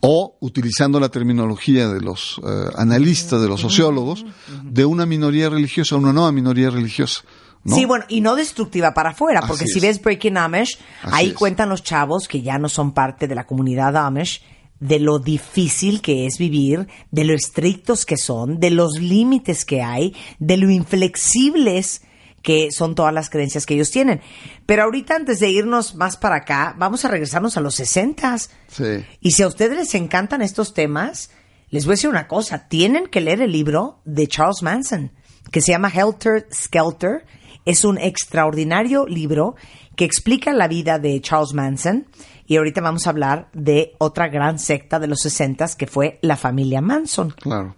O, 0.00 0.36
utilizando 0.40 0.98
la 0.98 1.10
terminología 1.10 1.88
de 1.88 2.00
los 2.00 2.40
eh, 2.42 2.64
analistas, 2.76 3.40
de 3.40 3.48
los 3.48 3.60
sociólogos, 3.60 4.24
de 4.64 4.84
una 4.84 5.04
minoría 5.06 5.50
religiosa, 5.50 5.96
una 5.96 6.12
nueva 6.12 6.32
minoría 6.32 6.70
religiosa. 6.70 7.22
¿no? 7.64 7.76
Sí, 7.76 7.84
bueno, 7.84 8.06
y 8.08 8.22
no 8.22 8.34
destructiva 8.36 8.94
para 8.94 9.10
afuera, 9.10 9.42
porque 9.46 9.64
Así 9.64 9.74
si 9.74 9.78
es. 9.80 9.82
ves 9.82 10.02
Breaking 10.02 10.38
Amish, 10.38 10.78
Así 11.02 11.14
ahí 11.14 11.28
es. 11.28 11.34
cuentan 11.34 11.68
los 11.68 11.82
chavos 11.82 12.26
que 12.28 12.40
ya 12.40 12.58
no 12.58 12.70
son 12.70 12.92
parte 12.92 13.28
de 13.28 13.34
la 13.34 13.46
comunidad 13.46 13.96
Amish, 13.96 14.42
de 14.78 14.98
lo 14.98 15.18
difícil 15.18 16.00
que 16.00 16.24
es 16.26 16.38
vivir, 16.38 16.88
de 17.10 17.24
lo 17.24 17.34
estrictos 17.34 18.06
que 18.06 18.16
son, 18.16 18.58
de 18.58 18.70
los 18.70 18.98
límites 18.98 19.66
que 19.66 19.82
hay, 19.82 20.14
de 20.38 20.56
lo 20.56 20.70
inflexibles 20.70 22.00
que 22.42 22.70
son 22.70 22.94
todas 22.94 23.12
las 23.12 23.30
creencias 23.30 23.66
que 23.66 23.74
ellos 23.74 23.90
tienen. 23.90 24.20
Pero 24.66 24.84
ahorita, 24.84 25.16
antes 25.16 25.40
de 25.40 25.50
irnos 25.50 25.94
más 25.94 26.16
para 26.16 26.36
acá, 26.36 26.74
vamos 26.78 27.04
a 27.04 27.08
regresarnos 27.08 27.56
a 27.56 27.60
los 27.60 27.74
sesentas. 27.74 28.50
Sí. 28.68 29.04
Y 29.20 29.32
si 29.32 29.42
a 29.42 29.48
ustedes 29.48 29.76
les 29.76 29.94
encantan 29.94 30.42
estos 30.42 30.74
temas, 30.74 31.30
les 31.70 31.84
voy 31.84 31.92
a 31.92 31.94
decir 31.94 32.10
una 32.10 32.28
cosa, 32.28 32.68
tienen 32.68 33.06
que 33.06 33.20
leer 33.20 33.40
el 33.42 33.52
libro 33.52 34.00
de 34.04 34.26
Charles 34.26 34.62
Manson, 34.62 35.12
que 35.50 35.60
se 35.60 35.72
llama 35.72 35.90
Helter 35.90 36.46
Skelter, 36.52 37.24
Es 37.64 37.84
un 37.84 37.98
extraordinario 37.98 39.06
libro 39.06 39.54
que 39.96 40.04
explica 40.04 40.52
la 40.52 40.66
vida 40.66 40.98
de 40.98 41.20
Charles 41.20 41.52
Manson 41.52 42.06
y 42.46 42.56
ahorita 42.56 42.80
vamos 42.80 43.06
a 43.06 43.10
hablar 43.10 43.48
de 43.52 43.94
otra 43.98 44.28
gran 44.28 44.58
secta 44.58 44.98
de 44.98 45.06
los 45.06 45.20
60 45.20 45.66
que 45.78 45.86
fue 45.86 46.18
la 46.22 46.36
familia 46.36 46.80
Manson. 46.80 47.30
Claro, 47.30 47.76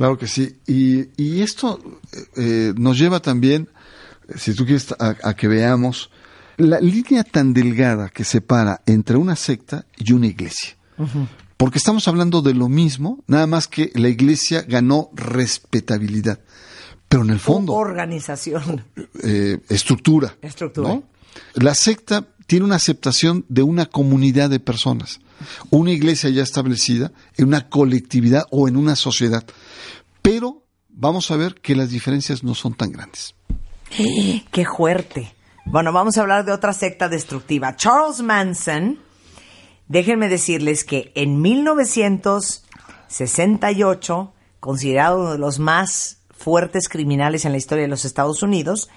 claro 0.00 0.16
que 0.16 0.26
sí. 0.26 0.56
Y, 0.66 1.08
y 1.22 1.42
esto 1.42 1.78
eh, 2.34 2.72
nos 2.74 2.98
lleva 2.98 3.20
también, 3.20 3.68
si 4.34 4.54
tú 4.54 4.64
quieres, 4.64 4.92
a, 4.98 5.14
a 5.22 5.34
que 5.36 5.46
veamos 5.46 6.10
la 6.56 6.80
línea 6.80 7.22
tan 7.22 7.52
delgada 7.52 8.08
que 8.08 8.24
separa 8.24 8.80
entre 8.86 9.18
una 9.18 9.36
secta 9.36 9.84
y 9.98 10.12
una 10.12 10.26
iglesia. 10.26 10.74
Porque 11.58 11.76
estamos 11.76 12.08
hablando 12.08 12.40
de 12.40 12.54
lo 12.54 12.70
mismo, 12.70 13.22
nada 13.26 13.46
más 13.46 13.68
que 13.68 13.92
la 13.94 14.08
iglesia 14.08 14.62
ganó 14.66 15.10
respetabilidad. 15.12 16.40
Pero 17.10 17.22
en 17.22 17.30
el 17.30 17.38
fondo, 17.40 17.74
Organización. 17.74 18.84
eh, 19.22 19.58
estructura. 19.68 20.34
Estructura. 20.40 20.88
¿no? 20.88 21.02
La 21.54 21.74
secta 21.74 22.26
tiene 22.46 22.64
una 22.64 22.76
aceptación 22.76 23.44
de 23.50 23.62
una 23.62 23.84
comunidad 23.84 24.48
de 24.48 24.60
personas, 24.60 25.20
una 25.70 25.92
iglesia 25.92 26.30
ya 26.30 26.42
establecida, 26.42 27.12
en 27.36 27.48
una 27.48 27.68
colectividad 27.68 28.44
o 28.50 28.68
en 28.68 28.76
una 28.76 28.96
sociedad. 28.96 29.44
Pero 30.22 30.64
vamos 30.88 31.30
a 31.30 31.36
ver 31.36 31.54
que 31.54 31.76
las 31.76 31.90
diferencias 31.90 32.44
no 32.44 32.54
son 32.54 32.74
tan 32.74 32.92
grandes. 32.92 33.34
¡Qué 33.90 34.64
fuerte! 34.64 35.34
Bueno, 35.66 35.92
vamos 35.92 36.16
a 36.16 36.22
hablar 36.22 36.44
de 36.44 36.52
otra 36.52 36.72
secta 36.72 37.08
destructiva. 37.08 37.74
Charles 37.76 38.22
Manson, 38.22 38.98
déjenme 39.88 40.28
decirles 40.28 40.84
que 40.84 41.12
en 41.14 41.40
1968, 41.40 44.32
considerado 44.58 45.20
uno 45.20 45.32
de 45.32 45.38
los 45.38 45.58
más 45.58 46.18
fuertes 46.30 46.88
criminales 46.88 47.44
en 47.44 47.52
la 47.52 47.58
historia 47.58 47.82
de 47.82 47.88
los 47.88 48.04
Estados 48.04 48.42
Unidos, 48.42 48.88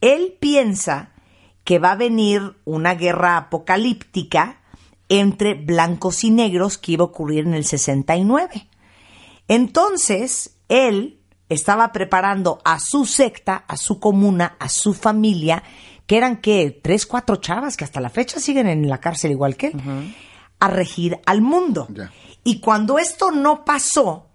él 0.00 0.36
piensa 0.40 1.12
que 1.64 1.78
va 1.78 1.92
a 1.92 1.96
venir 1.96 2.56
una 2.64 2.94
guerra 2.94 3.36
apocalíptica 3.36 4.60
entre 5.08 5.54
blancos 5.54 6.24
y 6.24 6.30
negros 6.30 6.78
que 6.78 6.92
iba 6.92 7.02
a 7.02 7.06
ocurrir 7.08 7.46
en 7.46 7.54
el 7.54 7.64
69. 7.64 8.68
Entonces, 9.48 10.58
él 10.68 11.20
estaba 11.48 11.92
preparando 11.92 12.60
a 12.64 12.78
su 12.78 13.06
secta, 13.06 13.64
a 13.66 13.76
su 13.76 13.98
comuna, 13.98 14.56
a 14.58 14.68
su 14.68 14.92
familia, 14.92 15.62
que 16.06 16.16
eran 16.16 16.38
que 16.38 16.78
tres, 16.82 17.06
cuatro 17.06 17.36
chavas 17.36 17.76
que 17.76 17.84
hasta 17.84 18.00
la 18.00 18.10
fecha 18.10 18.40
siguen 18.40 18.66
en 18.66 18.88
la 18.88 18.98
cárcel 18.98 19.30
igual 19.30 19.56
que 19.56 19.68
él, 19.68 20.14
a 20.58 20.68
regir 20.68 21.18
al 21.26 21.40
mundo. 21.40 21.88
Y 22.44 22.60
cuando 22.60 22.98
esto 22.98 23.30
no 23.30 23.64
pasó, 23.64 24.28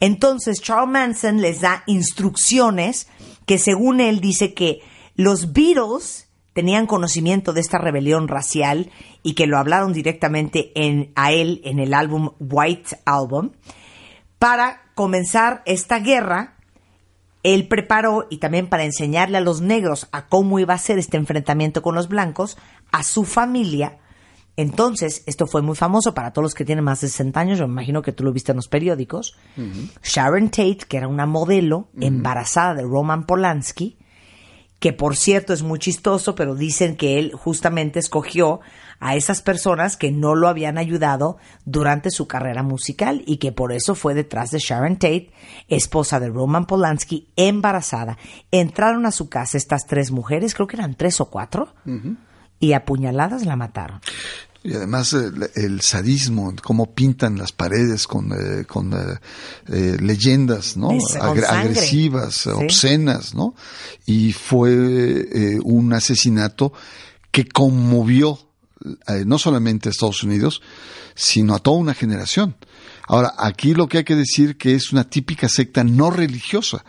entonces 0.00 0.60
Charles 0.60 0.90
Manson 0.90 1.40
les 1.40 1.60
da 1.60 1.82
instrucciones 1.86 3.08
que 3.46 3.58
según 3.58 4.00
él 4.00 4.20
dice 4.20 4.54
que 4.54 4.80
los 5.14 5.52
Beatles 5.52 6.23
tenían 6.54 6.86
conocimiento 6.86 7.52
de 7.52 7.60
esta 7.60 7.78
rebelión 7.78 8.28
racial 8.28 8.90
y 9.22 9.34
que 9.34 9.46
lo 9.46 9.58
hablaron 9.58 9.92
directamente 9.92 10.72
en, 10.74 11.12
a 11.16 11.32
él 11.32 11.60
en 11.64 11.80
el 11.80 11.92
álbum 11.92 12.30
White 12.38 13.00
Album 13.04 13.50
para 14.38 14.82
comenzar 14.94 15.62
esta 15.66 15.98
guerra. 15.98 16.56
Él 17.42 17.68
preparó 17.68 18.26
y 18.30 18.38
también 18.38 18.68
para 18.68 18.84
enseñarle 18.84 19.36
a 19.36 19.42
los 19.42 19.60
negros 19.60 20.08
a 20.12 20.28
cómo 20.28 20.58
iba 20.58 20.72
a 20.72 20.78
ser 20.78 20.98
este 20.98 21.18
enfrentamiento 21.18 21.82
con 21.82 21.94
los 21.94 22.08
blancos, 22.08 22.56
a 22.90 23.02
su 23.02 23.24
familia. 23.24 23.98
Entonces, 24.56 25.24
esto 25.26 25.46
fue 25.46 25.60
muy 25.60 25.74
famoso 25.74 26.14
para 26.14 26.32
todos 26.32 26.44
los 26.44 26.54
que 26.54 26.64
tienen 26.64 26.84
más 26.84 27.00
de 27.00 27.08
60 27.08 27.40
años, 27.40 27.58
yo 27.58 27.66
me 27.66 27.72
imagino 27.72 28.02
que 28.02 28.12
tú 28.12 28.22
lo 28.22 28.32
viste 28.32 28.52
en 28.52 28.56
los 28.56 28.68
periódicos. 28.68 29.36
Sharon 30.02 30.48
Tate, 30.50 30.78
que 30.88 30.96
era 30.96 31.08
una 31.08 31.26
modelo 31.26 31.88
embarazada 32.00 32.74
de 32.74 32.82
Roman 32.82 33.26
Polanski, 33.26 33.98
que 34.84 34.92
por 34.92 35.16
cierto 35.16 35.54
es 35.54 35.62
muy 35.62 35.78
chistoso, 35.78 36.34
pero 36.34 36.54
dicen 36.54 36.98
que 36.98 37.18
él 37.18 37.32
justamente 37.32 37.98
escogió 37.98 38.60
a 39.00 39.16
esas 39.16 39.40
personas 39.40 39.96
que 39.96 40.12
no 40.12 40.34
lo 40.34 40.46
habían 40.46 40.76
ayudado 40.76 41.38
durante 41.64 42.10
su 42.10 42.28
carrera 42.28 42.62
musical 42.62 43.22
y 43.24 43.38
que 43.38 43.50
por 43.50 43.72
eso 43.72 43.94
fue 43.94 44.12
detrás 44.12 44.50
de 44.50 44.58
Sharon 44.58 44.96
Tate, 44.96 45.30
esposa 45.68 46.20
de 46.20 46.28
Roman 46.28 46.66
Polanski, 46.66 47.28
embarazada. 47.34 48.18
Entraron 48.50 49.06
a 49.06 49.10
su 49.10 49.30
casa 49.30 49.56
estas 49.56 49.86
tres 49.86 50.10
mujeres, 50.10 50.54
creo 50.54 50.66
que 50.66 50.76
eran 50.76 50.96
tres 50.96 51.18
o 51.18 51.30
cuatro, 51.30 51.72
y 52.60 52.74
apuñaladas 52.74 53.46
la 53.46 53.56
mataron. 53.56 54.02
Y 54.66 54.72
además 54.72 55.12
el, 55.12 55.50
el 55.56 55.80
sadismo, 55.82 56.54
cómo 56.62 56.94
pintan 56.94 57.36
las 57.36 57.52
paredes 57.52 58.06
con, 58.06 58.32
eh, 58.32 58.64
con 58.64 58.94
eh, 58.94 59.18
eh, 59.68 59.98
leyendas, 60.00 60.78
¿no? 60.78 60.90
Es- 60.92 61.16
Agre- 61.20 61.44
agresivas, 61.46 62.34
Sí. 62.34 62.48
obscenas, 62.48 63.34
¿no? 63.34 63.54
Y 64.06 64.32
fue 64.32 64.72
eh, 64.72 65.58
un 65.62 65.92
asesinato 65.92 66.72
que 67.30 67.46
conmovió 67.46 68.38
eh, 69.08 69.24
no 69.26 69.38
solamente 69.38 69.88
a 69.88 69.92
Estados 69.92 70.22
Unidos, 70.22 70.62
sino 71.14 71.54
a 71.54 71.58
toda 71.58 71.76
una 71.76 71.92
generación. 71.94 72.56
Ahora, 73.06 73.34
aquí 73.36 73.74
lo 73.74 73.86
que 73.86 73.98
hay 73.98 74.04
que 74.04 74.16
decir 74.16 74.56
que 74.56 74.74
es 74.74 74.92
una 74.92 75.04
típica 75.04 75.46
secta 75.50 75.84
no 75.84 76.10
religiosa, 76.10 76.86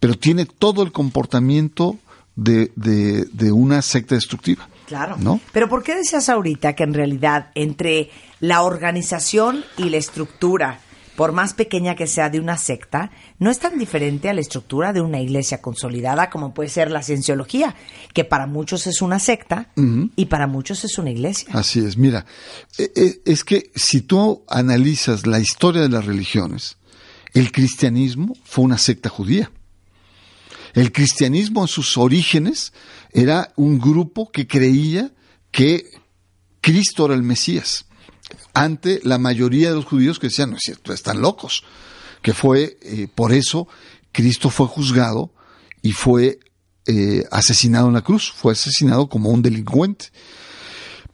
pero 0.00 0.14
tiene 0.16 0.46
todo 0.46 0.82
el 0.82 0.90
comportamiento 0.90 1.98
de, 2.34 2.72
de, 2.76 3.26
de 3.30 3.52
una 3.52 3.82
secta 3.82 4.14
destructiva. 4.14 4.69
Claro. 4.90 5.16
¿No? 5.20 5.40
Pero 5.52 5.68
¿por 5.68 5.84
qué 5.84 5.94
decías 5.94 6.28
ahorita 6.28 6.74
que 6.74 6.82
en 6.82 6.94
realidad 6.94 7.52
entre 7.54 8.10
la 8.40 8.62
organización 8.62 9.64
y 9.78 9.88
la 9.88 9.98
estructura, 9.98 10.80
por 11.14 11.30
más 11.30 11.54
pequeña 11.54 11.94
que 11.94 12.08
sea 12.08 12.28
de 12.28 12.40
una 12.40 12.58
secta, 12.58 13.12
no 13.38 13.52
es 13.52 13.60
tan 13.60 13.78
diferente 13.78 14.28
a 14.28 14.34
la 14.34 14.40
estructura 14.40 14.92
de 14.92 15.00
una 15.00 15.20
iglesia 15.20 15.62
consolidada 15.62 16.28
como 16.28 16.52
puede 16.52 16.70
ser 16.70 16.90
la 16.90 17.04
cienciología, 17.04 17.76
que 18.12 18.24
para 18.24 18.48
muchos 18.48 18.88
es 18.88 19.00
una 19.00 19.20
secta 19.20 19.68
y 20.16 20.26
para 20.26 20.48
muchos 20.48 20.82
es 20.82 20.98
una 20.98 21.12
iglesia? 21.12 21.50
Así 21.52 21.78
es, 21.78 21.96
mira, 21.96 22.26
eh, 22.76 22.90
eh, 22.96 23.20
es 23.24 23.44
que 23.44 23.70
si 23.76 24.00
tú 24.00 24.42
analizas 24.48 25.24
la 25.24 25.38
historia 25.38 25.82
de 25.82 25.88
las 25.88 26.04
religiones, 26.04 26.78
el 27.32 27.52
cristianismo 27.52 28.34
fue 28.42 28.64
una 28.64 28.76
secta 28.76 29.08
judía. 29.08 29.52
El 30.74 30.92
cristianismo 30.92 31.62
en 31.62 31.68
sus 31.68 31.96
orígenes 31.96 32.72
era 33.12 33.52
un 33.56 33.78
grupo 33.78 34.30
que 34.30 34.46
creía 34.46 35.12
que 35.50 35.90
Cristo 36.60 37.06
era 37.06 37.14
el 37.14 37.22
Mesías, 37.22 37.86
ante 38.54 39.00
la 39.02 39.18
mayoría 39.18 39.70
de 39.70 39.76
los 39.76 39.84
judíos 39.84 40.18
que 40.18 40.28
decían, 40.28 40.50
no 40.50 40.56
es 40.56 40.62
cierto, 40.64 40.92
están 40.92 41.20
locos, 41.20 41.64
que 42.22 42.34
fue, 42.34 42.78
eh, 42.82 43.08
por 43.12 43.32
eso 43.32 43.66
Cristo 44.12 44.50
fue 44.50 44.66
juzgado 44.66 45.32
y 45.82 45.92
fue 45.92 46.38
eh, 46.86 47.24
asesinado 47.30 47.88
en 47.88 47.94
la 47.94 48.02
cruz, 48.02 48.32
fue 48.32 48.52
asesinado 48.52 49.08
como 49.08 49.30
un 49.30 49.42
delincuente. 49.42 50.06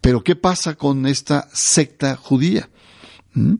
Pero 0.00 0.22
¿qué 0.22 0.36
pasa 0.36 0.74
con 0.74 1.06
esta 1.06 1.48
secta 1.52 2.16
judía? 2.16 2.68
¿Mm? 3.32 3.54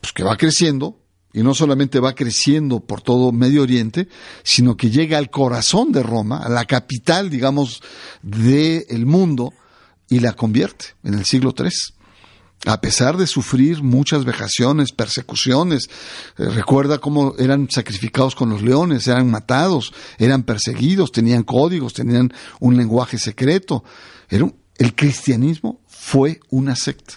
Pues 0.00 0.12
que 0.12 0.22
va 0.22 0.36
creciendo, 0.36 1.03
y 1.34 1.42
no 1.42 1.52
solamente 1.52 1.98
va 1.98 2.14
creciendo 2.14 2.78
por 2.78 3.02
todo 3.02 3.32
Medio 3.32 3.62
Oriente, 3.62 4.08
sino 4.44 4.76
que 4.76 4.90
llega 4.90 5.18
al 5.18 5.30
corazón 5.30 5.90
de 5.90 6.04
Roma, 6.04 6.38
a 6.38 6.48
la 6.48 6.64
capital, 6.64 7.28
digamos, 7.28 7.82
del 8.22 9.04
mundo, 9.04 9.52
y 10.08 10.20
la 10.20 10.34
convierte 10.34 10.94
en 11.02 11.14
el 11.14 11.24
siglo 11.24 11.52
III. 11.58 11.70
A 12.66 12.80
pesar 12.80 13.16
de 13.16 13.26
sufrir 13.26 13.82
muchas 13.82 14.24
vejaciones, 14.24 14.92
persecuciones, 14.92 15.88
eh, 16.38 16.44
recuerda 16.44 16.98
cómo 16.98 17.34
eran 17.36 17.68
sacrificados 17.68 18.36
con 18.36 18.48
los 18.48 18.62
leones, 18.62 19.08
eran 19.08 19.28
matados, 19.28 19.92
eran 20.18 20.44
perseguidos, 20.44 21.10
tenían 21.10 21.42
códigos, 21.42 21.94
tenían 21.94 22.32
un 22.60 22.76
lenguaje 22.76 23.18
secreto. 23.18 23.82
Era 24.30 24.50
el 24.78 24.94
cristianismo 24.94 25.80
fue 25.88 26.40
una 26.48 26.76
secta. 26.76 27.14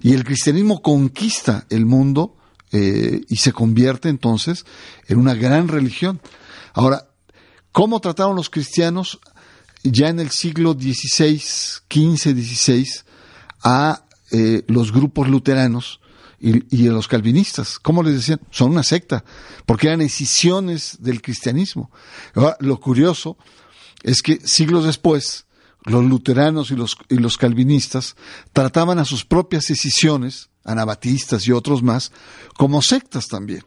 Y 0.00 0.14
el 0.14 0.24
cristianismo 0.24 0.80
conquista 0.80 1.66
el 1.70 1.84
mundo 1.84 2.37
eh, 2.70 3.22
y 3.28 3.36
se 3.36 3.52
convierte 3.52 4.08
entonces 4.08 4.66
en 5.06 5.18
una 5.18 5.34
gran 5.34 5.68
religión. 5.68 6.20
Ahora, 6.74 7.08
¿cómo 7.72 8.00
trataron 8.00 8.36
los 8.36 8.50
cristianos 8.50 9.20
ya 9.82 10.08
en 10.08 10.20
el 10.20 10.30
siglo 10.30 10.74
XVI, 10.74 11.38
XV, 11.38 12.34
XVI 12.36 12.86
a 13.62 14.04
eh, 14.30 14.64
los 14.68 14.92
grupos 14.92 15.28
luteranos 15.28 16.00
y, 16.40 16.86
a 16.86 16.92
los 16.92 17.08
calvinistas? 17.08 17.78
¿Cómo 17.78 18.02
les 18.02 18.14
decían? 18.14 18.40
Son 18.50 18.70
una 18.70 18.82
secta, 18.82 19.24
porque 19.64 19.86
eran 19.86 20.02
escisiones 20.02 20.98
del 21.00 21.22
cristianismo. 21.22 21.90
Ahora, 22.34 22.56
lo 22.60 22.78
curioso 22.78 23.38
es 24.02 24.20
que 24.20 24.40
siglos 24.44 24.84
después, 24.84 25.46
los 25.84 26.04
luteranos 26.04 26.70
y 26.70 26.76
los, 26.76 26.98
y 27.08 27.16
los 27.16 27.38
calvinistas 27.38 28.14
trataban 28.52 28.98
a 28.98 29.06
sus 29.06 29.24
propias 29.24 29.70
escisiones, 29.70 30.50
anabatistas 30.64 31.46
y 31.46 31.52
otros 31.52 31.82
más, 31.82 32.12
como 32.56 32.82
sectas 32.82 33.26
también. 33.26 33.64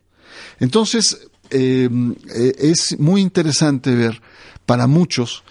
Entonces, 0.60 1.28
eh, 1.50 1.90
eh, 2.34 2.54
es 2.60 2.98
muy 3.00 3.22
interesante 3.22 3.94
ver 3.96 4.22
para 4.66 4.88
muchos 4.88 5.44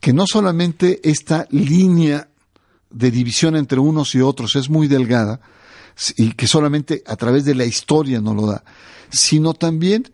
que 0.00 0.12
no 0.12 0.24
solamente 0.26 1.00
esta 1.02 1.46
línea 1.50 2.28
de 2.90 3.10
división 3.10 3.56
entre 3.56 3.78
unos 3.78 4.14
y 4.14 4.20
otros 4.20 4.56
es 4.56 4.68
muy 4.68 4.88
delgada 4.88 5.40
y 6.16 6.32
que 6.32 6.46
solamente 6.46 7.02
a 7.06 7.16
través 7.16 7.44
de 7.44 7.54
la 7.54 7.64
historia 7.64 8.20
nos 8.20 8.36
lo 8.36 8.46
da, 8.46 8.64
sino 9.10 9.54
también 9.54 10.12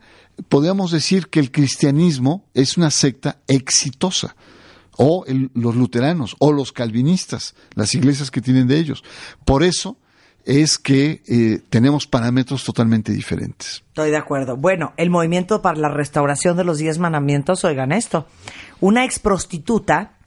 podríamos 0.49 0.91
decir 0.91 1.29
que 1.29 1.41
el 1.41 1.51
cristianismo 1.51 2.47
es 2.55 2.77
una 2.77 2.91
secta 2.91 3.41
exitosa 3.47 4.35
o 4.97 5.25
los 5.27 5.75
luteranos 5.75 6.37
o 6.39 6.53
los 6.53 6.73
calvinistas, 6.73 7.55
las 7.75 7.95
iglesias 7.95 8.31
que 8.31 8.41
tienen 8.41 8.67
de 8.67 8.79
ellos. 8.79 9.03
Por 9.45 9.63
eso 9.63 9.99
es 10.45 10.79
que 10.79 11.23
eh, 11.27 11.61
tenemos 11.71 12.07
parámetros 12.07 12.65
totalmente 12.65 13.13
diferentes. 13.13 13.83
Estoy 13.89 14.11
de 14.11 14.17
acuerdo. 14.17 14.57
Bueno, 14.57 14.93
el 14.97 15.11
movimiento 15.11 15.63
para 15.63 15.79
la 15.79 15.89
restauración 15.89 16.57
de 16.57 16.65
los 16.65 16.79
diez 16.79 16.99
mandamientos, 16.99 17.65
oigan 17.65 17.93
esto. 17.93 18.27
Una 18.81 19.05
ex 19.05 19.19
prostituta 19.19 20.19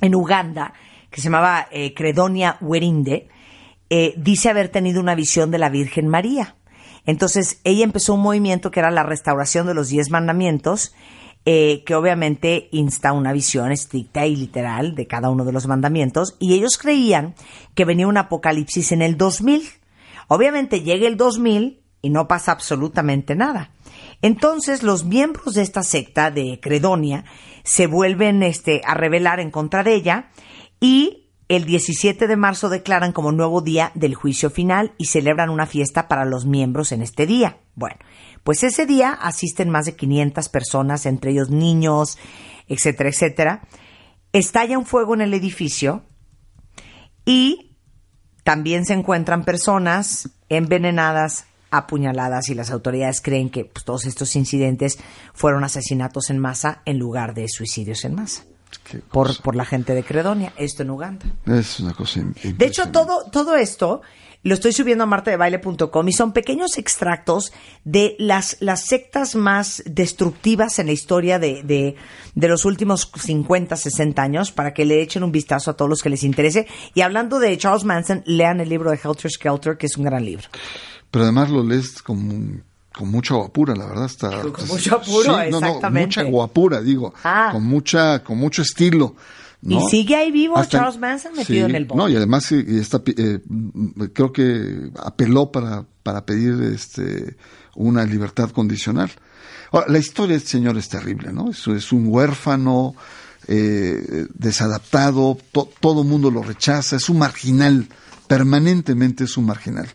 en 0.00 0.14
Uganda, 0.14 0.74
que 1.10 1.20
se 1.20 1.24
llamaba 1.24 1.66
eh, 1.70 1.94
Credonia 1.94 2.56
Werinde, 2.60 3.28
eh, 3.90 4.14
dice 4.16 4.48
haber 4.48 4.68
tenido 4.68 5.00
una 5.00 5.14
visión 5.14 5.50
de 5.50 5.58
la 5.58 5.70
Virgen 5.70 6.08
María. 6.08 6.56
Entonces, 7.06 7.60
ella 7.64 7.84
empezó 7.84 8.14
un 8.14 8.22
movimiento 8.22 8.70
que 8.70 8.80
era 8.80 8.90
la 8.90 9.02
restauración 9.02 9.66
de 9.66 9.74
los 9.74 9.88
diez 9.88 10.10
mandamientos, 10.10 10.94
eh, 11.46 11.82
que 11.84 11.94
obviamente 11.94 12.68
insta 12.72 13.12
una 13.12 13.32
visión 13.32 13.70
estricta 13.70 14.26
y 14.26 14.36
literal 14.36 14.94
de 14.94 15.06
cada 15.06 15.30
uno 15.30 15.44
de 15.44 15.52
los 15.52 15.66
mandamientos, 15.66 16.36
y 16.38 16.54
ellos 16.54 16.78
creían 16.78 17.34
que 17.74 17.84
venía 17.84 18.06
un 18.06 18.16
apocalipsis 18.16 18.92
en 18.92 19.02
el 19.02 19.16
2000. 19.16 19.62
Obviamente 20.28 20.80
llega 20.80 21.06
el 21.06 21.16
2000 21.16 21.82
y 22.00 22.10
no 22.10 22.28
pasa 22.28 22.52
absolutamente 22.52 23.34
nada. 23.34 23.70
Entonces 24.22 24.82
los 24.82 25.04
miembros 25.04 25.54
de 25.54 25.62
esta 25.62 25.82
secta 25.82 26.30
de 26.30 26.60
Credonia 26.60 27.24
se 27.62 27.86
vuelven 27.86 28.42
este, 28.42 28.80
a 28.86 28.94
rebelar 28.94 29.40
en 29.40 29.50
contra 29.50 29.82
de 29.82 29.94
ella 29.94 30.30
y 30.80 31.24
el 31.48 31.66
17 31.66 32.26
de 32.26 32.36
marzo 32.36 32.68
declaran 32.70 33.12
como 33.12 33.32
nuevo 33.32 33.60
día 33.60 33.92
del 33.94 34.14
juicio 34.14 34.48
final 34.48 34.92
y 34.96 35.06
celebran 35.06 35.50
una 35.50 35.66
fiesta 35.66 36.08
para 36.08 36.24
los 36.24 36.46
miembros 36.46 36.90
en 36.92 37.02
este 37.02 37.26
día. 37.26 37.58
Bueno, 37.74 37.96
pues 38.44 38.62
ese 38.62 38.86
día 38.86 39.10
asisten 39.10 39.70
más 39.70 39.86
de 39.86 39.96
500 39.96 40.48
personas, 40.48 41.06
entre 41.06 41.32
ellos 41.32 41.50
niños, 41.50 42.18
etcétera, 42.68 43.08
etcétera. 43.08 43.62
Estalla 44.32 44.78
un 44.78 44.86
fuego 44.86 45.14
en 45.14 45.22
el 45.22 45.34
edificio 45.34 46.04
y 47.24 47.76
también 48.44 48.84
se 48.84 48.92
encuentran 48.92 49.44
personas 49.44 50.30
envenenadas, 50.50 51.46
apuñaladas 51.70 52.50
y 52.50 52.54
las 52.54 52.70
autoridades 52.70 53.20
creen 53.22 53.50
que 53.50 53.64
pues, 53.64 53.84
todos 53.84 54.04
estos 54.04 54.36
incidentes 54.36 54.98
fueron 55.32 55.64
asesinatos 55.64 56.30
en 56.30 56.38
masa 56.38 56.82
en 56.84 56.98
lugar 56.98 57.34
de 57.34 57.48
suicidios 57.48 58.04
en 58.04 58.14
masa 58.14 58.44
por, 59.10 59.40
por 59.42 59.56
la 59.56 59.64
gente 59.64 59.94
de 59.94 60.04
Credonia, 60.04 60.52
esto 60.56 60.82
en 60.82 60.90
Uganda. 60.90 61.26
Es 61.46 61.80
una 61.80 61.94
cosa 61.94 62.20
De 62.42 62.66
hecho, 62.66 62.90
todo, 62.90 63.24
todo 63.30 63.56
esto 63.56 64.02
lo 64.44 64.52
estoy 64.54 64.72
subiendo 64.72 65.04
a 65.04 65.06
martadebaile.com 65.06 66.08
y 66.08 66.12
son 66.12 66.32
pequeños 66.32 66.76
extractos 66.76 67.52
de 67.84 68.14
las, 68.18 68.58
las 68.60 68.84
sectas 68.84 69.34
más 69.34 69.82
destructivas 69.86 70.78
en 70.78 70.86
la 70.86 70.92
historia 70.92 71.38
de, 71.38 71.62
de, 71.62 71.96
de 72.34 72.48
los 72.48 72.66
últimos 72.66 73.10
50, 73.16 73.74
60 73.74 74.22
años 74.22 74.52
para 74.52 74.74
que 74.74 74.84
le 74.84 75.00
echen 75.00 75.24
un 75.24 75.32
vistazo 75.32 75.70
a 75.70 75.76
todos 75.76 75.88
los 75.88 76.02
que 76.02 76.10
les 76.10 76.24
interese. 76.24 76.66
Y 76.92 77.00
hablando 77.00 77.38
de 77.38 77.56
Charles 77.56 77.84
Manson, 77.84 78.22
lean 78.26 78.60
el 78.60 78.68
libro 78.68 78.90
de 78.90 79.00
Helter 79.02 79.30
Skelter, 79.30 79.78
que 79.78 79.86
es 79.86 79.96
un 79.96 80.04
gran 80.04 80.22
libro. 80.22 80.46
Pero 81.10 81.24
además 81.24 81.48
lo 81.48 81.62
lees 81.62 82.02
con, 82.02 82.64
con 82.96 83.10
mucha 83.10 83.34
guapura, 83.34 83.74
la 83.74 83.86
verdad. 83.86 84.06
Está, 84.06 84.40
Con 84.42 84.68
mucho 84.68 84.96
apuro, 84.96 85.22
Sí, 85.22 85.50
no, 85.50 85.60
no, 85.60 85.66
exactamente. 85.66 86.06
mucha 86.06 86.22
guapura, 86.30 86.80
digo. 86.80 87.12
Ah. 87.24 87.50
Con, 87.52 87.64
mucha, 87.64 88.22
con 88.22 88.38
mucho 88.38 88.62
estilo. 88.62 89.16
¿no? 89.62 89.78
¿Y 89.80 89.90
sigue 89.90 90.14
ahí 90.14 90.30
vivo 90.30 90.56
Hasta- 90.58 90.78
Charles 90.78 90.98
Manson 91.00 91.32
metido 91.34 91.66
sí, 91.66 91.70
en 91.70 91.74
el 91.76 91.86
bote? 91.86 91.96
No, 91.98 92.08
y 92.08 92.16
además 92.16 92.52
está, 92.52 93.02
pi- 93.02 93.14
eh, 93.16 93.40
creo 94.12 94.30
que 94.32 94.90
apeló 95.02 95.50
para, 95.50 95.84
para 96.02 96.24
pedir 96.26 96.62
este, 96.72 97.36
una 97.74 98.04
libertad 98.04 98.50
condicional. 98.50 99.10
Ahora, 99.72 99.86
la 99.88 99.98
historia 99.98 100.34
de 100.34 100.38
este 100.38 100.50
señor 100.50 100.76
es 100.76 100.88
terrible, 100.88 101.32
¿no? 101.32 101.50
Es, 101.50 101.66
es 101.66 101.92
un 101.92 102.04
huérfano, 102.08 102.94
eh, 103.48 104.26
desadaptado, 104.34 105.36
to- 105.50 105.70
todo 105.80 106.02
el 106.02 106.08
mundo 106.08 106.30
lo 106.30 106.42
rechaza, 106.42 106.96
es 106.96 107.08
un 107.08 107.18
marginal, 107.18 107.88
permanentemente 108.26 109.24
es 109.24 109.36
un 109.36 109.46
marginal. 109.46 109.88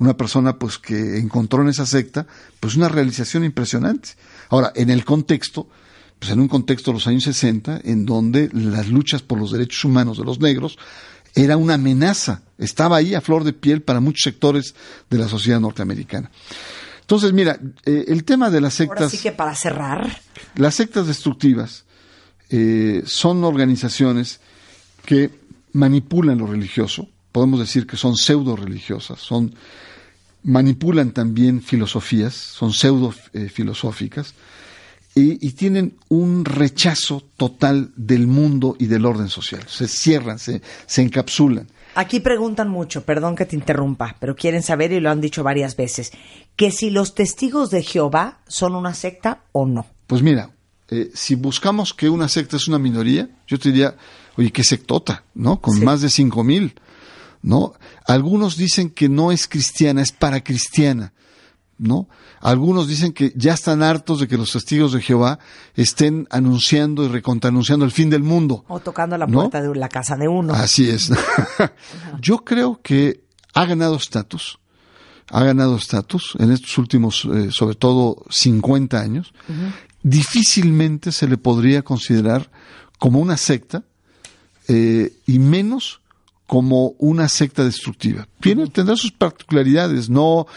Una 0.00 0.16
persona 0.16 0.58
pues 0.58 0.78
que 0.78 1.18
encontró 1.18 1.62
en 1.62 1.68
esa 1.68 1.86
secta 1.86 2.26
pues 2.58 2.74
una 2.74 2.88
realización 2.88 3.44
impresionante. 3.44 4.10
Ahora, 4.48 4.72
en 4.74 4.90
el 4.90 5.04
contexto, 5.04 5.68
pues 6.18 6.32
en 6.32 6.40
un 6.40 6.48
contexto 6.48 6.90
de 6.90 6.94
los 6.94 7.06
años 7.06 7.24
60, 7.24 7.82
en 7.84 8.06
donde 8.06 8.50
las 8.52 8.88
luchas 8.88 9.22
por 9.22 9.38
los 9.38 9.52
derechos 9.52 9.84
humanos 9.84 10.18
de 10.18 10.24
los 10.24 10.40
negros 10.40 10.78
era 11.34 11.56
una 11.56 11.74
amenaza, 11.74 12.42
estaba 12.58 12.96
ahí 12.96 13.14
a 13.14 13.20
flor 13.20 13.44
de 13.44 13.52
piel 13.52 13.82
para 13.82 14.00
muchos 14.00 14.24
sectores 14.24 14.74
de 15.08 15.18
la 15.18 15.28
sociedad 15.28 15.60
norteamericana. 15.60 16.30
Entonces, 17.02 17.32
mira, 17.32 17.58
eh, 17.84 18.04
el 18.08 18.24
tema 18.24 18.50
de 18.50 18.60
las 18.60 18.80
Ahora 18.80 18.94
sectas... 18.94 19.10
sí 19.12 19.18
que 19.18 19.32
para 19.32 19.54
cerrar, 19.54 20.20
Las 20.56 20.76
sectas 20.76 21.06
destructivas 21.06 21.84
eh, 22.48 23.02
son 23.04 23.44
organizaciones 23.44 24.40
que 25.04 25.30
manipulan 25.72 26.38
lo 26.38 26.46
religioso, 26.46 27.08
podemos 27.32 27.60
decir 27.60 27.86
que 27.86 27.96
son 27.96 28.16
pseudo 28.16 28.56
religiosas, 28.56 29.20
son 29.20 29.54
manipulan 30.42 31.12
también 31.12 31.62
filosofías, 31.62 32.34
son 32.34 32.72
pseudo 32.72 33.14
eh, 33.32 33.48
filosóficas 33.48 34.34
y, 35.14 35.44
y 35.46 35.52
tienen 35.52 35.96
un 36.08 36.44
rechazo 36.44 37.22
total 37.36 37.90
del 37.96 38.26
mundo 38.26 38.76
y 38.78 38.86
del 38.86 39.04
orden 39.06 39.28
social. 39.28 39.62
Se 39.68 39.88
cierran, 39.88 40.38
se, 40.38 40.62
se 40.86 41.02
encapsulan. 41.02 41.66
Aquí 41.96 42.20
preguntan 42.20 42.68
mucho, 42.68 43.04
perdón 43.04 43.34
que 43.34 43.46
te 43.46 43.56
interrumpa, 43.56 44.16
pero 44.20 44.36
quieren 44.36 44.62
saber 44.62 44.92
y 44.92 45.00
lo 45.00 45.10
han 45.10 45.20
dicho 45.20 45.42
varias 45.42 45.76
veces, 45.76 46.12
que 46.54 46.70
si 46.70 46.90
los 46.90 47.14
testigos 47.16 47.70
de 47.70 47.82
Jehová 47.82 48.38
son 48.46 48.76
una 48.76 48.94
secta 48.94 49.42
o 49.50 49.66
no. 49.66 49.86
Pues 50.06 50.22
mira, 50.22 50.50
eh, 50.88 51.10
si 51.14 51.34
buscamos 51.34 51.92
que 51.92 52.08
una 52.08 52.28
secta 52.28 52.56
es 52.56 52.68
una 52.68 52.78
minoría, 52.78 53.28
yo 53.48 53.58
te 53.58 53.70
diría, 53.70 53.96
oye, 54.36 54.52
qué 54.52 54.62
sectota, 54.62 55.24
¿no? 55.34 55.60
Con 55.60 55.74
Sí. 55.78 55.84
más 55.84 56.00
de 56.00 56.10
cinco 56.10 56.44
mil, 56.44 56.74
¿no? 57.42 57.74
Algunos 58.06 58.56
dicen 58.56 58.90
que 58.90 59.08
no 59.08 59.32
es 59.32 59.46
cristiana, 59.48 60.02
es 60.02 60.12
para 60.12 60.42
cristiana, 60.42 61.12
¿no? 61.78 62.08
Algunos 62.40 62.88
dicen 62.88 63.12
que 63.12 63.32
ya 63.36 63.52
están 63.52 63.82
hartos 63.82 64.20
de 64.20 64.28
que 64.28 64.38
los 64.38 64.52
testigos 64.52 64.92
de 64.92 65.02
Jehová 65.02 65.38
estén 65.74 66.26
anunciando 66.30 67.04
y 67.04 67.08
recontranunciando 67.08 67.84
el 67.84 67.90
fin 67.90 68.08
del 68.08 68.22
mundo. 68.22 68.64
O 68.68 68.80
tocando 68.80 69.18
la 69.18 69.26
¿No? 69.26 69.40
puerta 69.40 69.60
de 69.60 69.74
la 69.74 69.88
casa 69.88 70.16
de 70.16 70.26
uno. 70.26 70.54
Así 70.54 70.88
es. 70.88 71.10
Yo 72.20 72.38
creo 72.38 72.80
que 72.82 73.24
ha 73.52 73.66
ganado 73.66 73.96
estatus, 73.96 74.58
ha 75.30 75.44
ganado 75.44 75.76
estatus 75.76 76.34
en 76.38 76.50
estos 76.50 76.78
últimos, 76.78 77.26
eh, 77.26 77.48
sobre 77.50 77.74
todo, 77.74 78.24
50 78.30 78.98
años. 78.98 79.34
Difícilmente 80.02 81.12
se 81.12 81.28
le 81.28 81.36
podría 81.36 81.82
considerar 81.82 82.50
como 82.98 83.20
una 83.20 83.36
secta 83.36 83.84
eh, 84.68 85.12
y 85.26 85.38
menos 85.38 86.00
como 86.50 86.96
una 86.98 87.28
secta 87.28 87.64
destructiva. 87.64 88.26
Tiene, 88.40 88.66
tendrá 88.66 88.96
sus 88.96 89.12
particularidades, 89.12 90.10
no, 90.10 90.48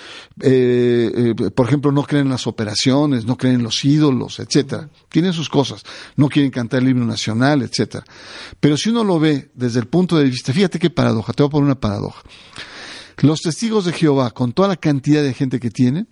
eh, 0.41 1.35
eh, 1.37 1.51
por 1.51 1.67
ejemplo, 1.67 1.91
no 1.91 2.01
creen 2.01 2.25
en 2.25 2.31
las 2.31 2.47
operaciones, 2.47 3.25
no 3.25 3.37
creen 3.37 3.57
en 3.57 3.63
los 3.63 3.85
ídolos, 3.85 4.39
etcétera. 4.39 4.89
Tienen 5.09 5.33
sus 5.33 5.49
cosas, 5.49 5.83
no 6.15 6.29
quieren 6.29 6.49
cantar 6.49 6.81
el 6.81 6.89
himno 6.89 7.05
nacional, 7.05 7.61
etcétera. 7.61 8.03
Pero 8.59 8.75
si 8.75 8.89
uno 8.89 9.03
lo 9.03 9.19
ve 9.19 9.51
desde 9.53 9.81
el 9.81 9.85
punto 9.85 10.17
de 10.17 10.23
vista, 10.23 10.51
fíjate 10.51 10.79
qué 10.79 10.89
paradoja, 10.89 11.31
te 11.31 11.43
voy 11.43 11.49
a 11.49 11.51
poner 11.51 11.65
una 11.65 11.79
paradoja. 11.79 12.23
Los 13.19 13.41
testigos 13.41 13.85
de 13.85 13.93
Jehová, 13.93 14.31
con 14.31 14.51
toda 14.51 14.69
la 14.69 14.77
cantidad 14.77 15.21
de 15.21 15.35
gente 15.35 15.59
que 15.59 15.69
tienen, 15.69 16.07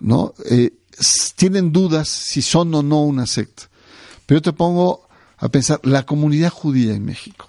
¿no? 0.00 0.34
Eh, 0.50 0.72
tienen 1.36 1.70
dudas 1.70 2.08
si 2.08 2.42
son 2.42 2.74
o 2.74 2.82
no 2.82 3.04
una 3.04 3.26
secta. 3.26 3.70
Pero 4.26 4.38
yo 4.38 4.42
te 4.42 4.52
pongo 4.52 5.06
a 5.36 5.48
pensar, 5.48 5.78
la 5.84 6.02
comunidad 6.02 6.50
judía 6.50 6.92
en 6.92 7.04
México, 7.04 7.48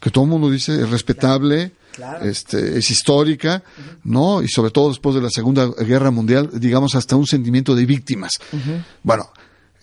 que 0.00 0.10
todo 0.10 0.24
el 0.24 0.30
mundo 0.30 0.50
dice 0.50 0.74
es 0.80 0.90
respetable, 0.90 1.72
Claro. 1.92 2.24
este, 2.26 2.78
es 2.78 2.90
histórica, 2.90 3.62
¿no? 4.04 4.42
Y 4.42 4.48
sobre 4.48 4.70
todo 4.70 4.90
después 4.90 5.14
de 5.14 5.22
la 5.22 5.30
Segunda 5.30 5.66
Guerra 5.66 6.10
Mundial, 6.10 6.50
digamos 6.52 6.94
hasta 6.94 7.16
un 7.16 7.26
sentimiento 7.26 7.74
de 7.74 7.86
víctimas. 7.86 8.32
Bueno, 9.02 9.30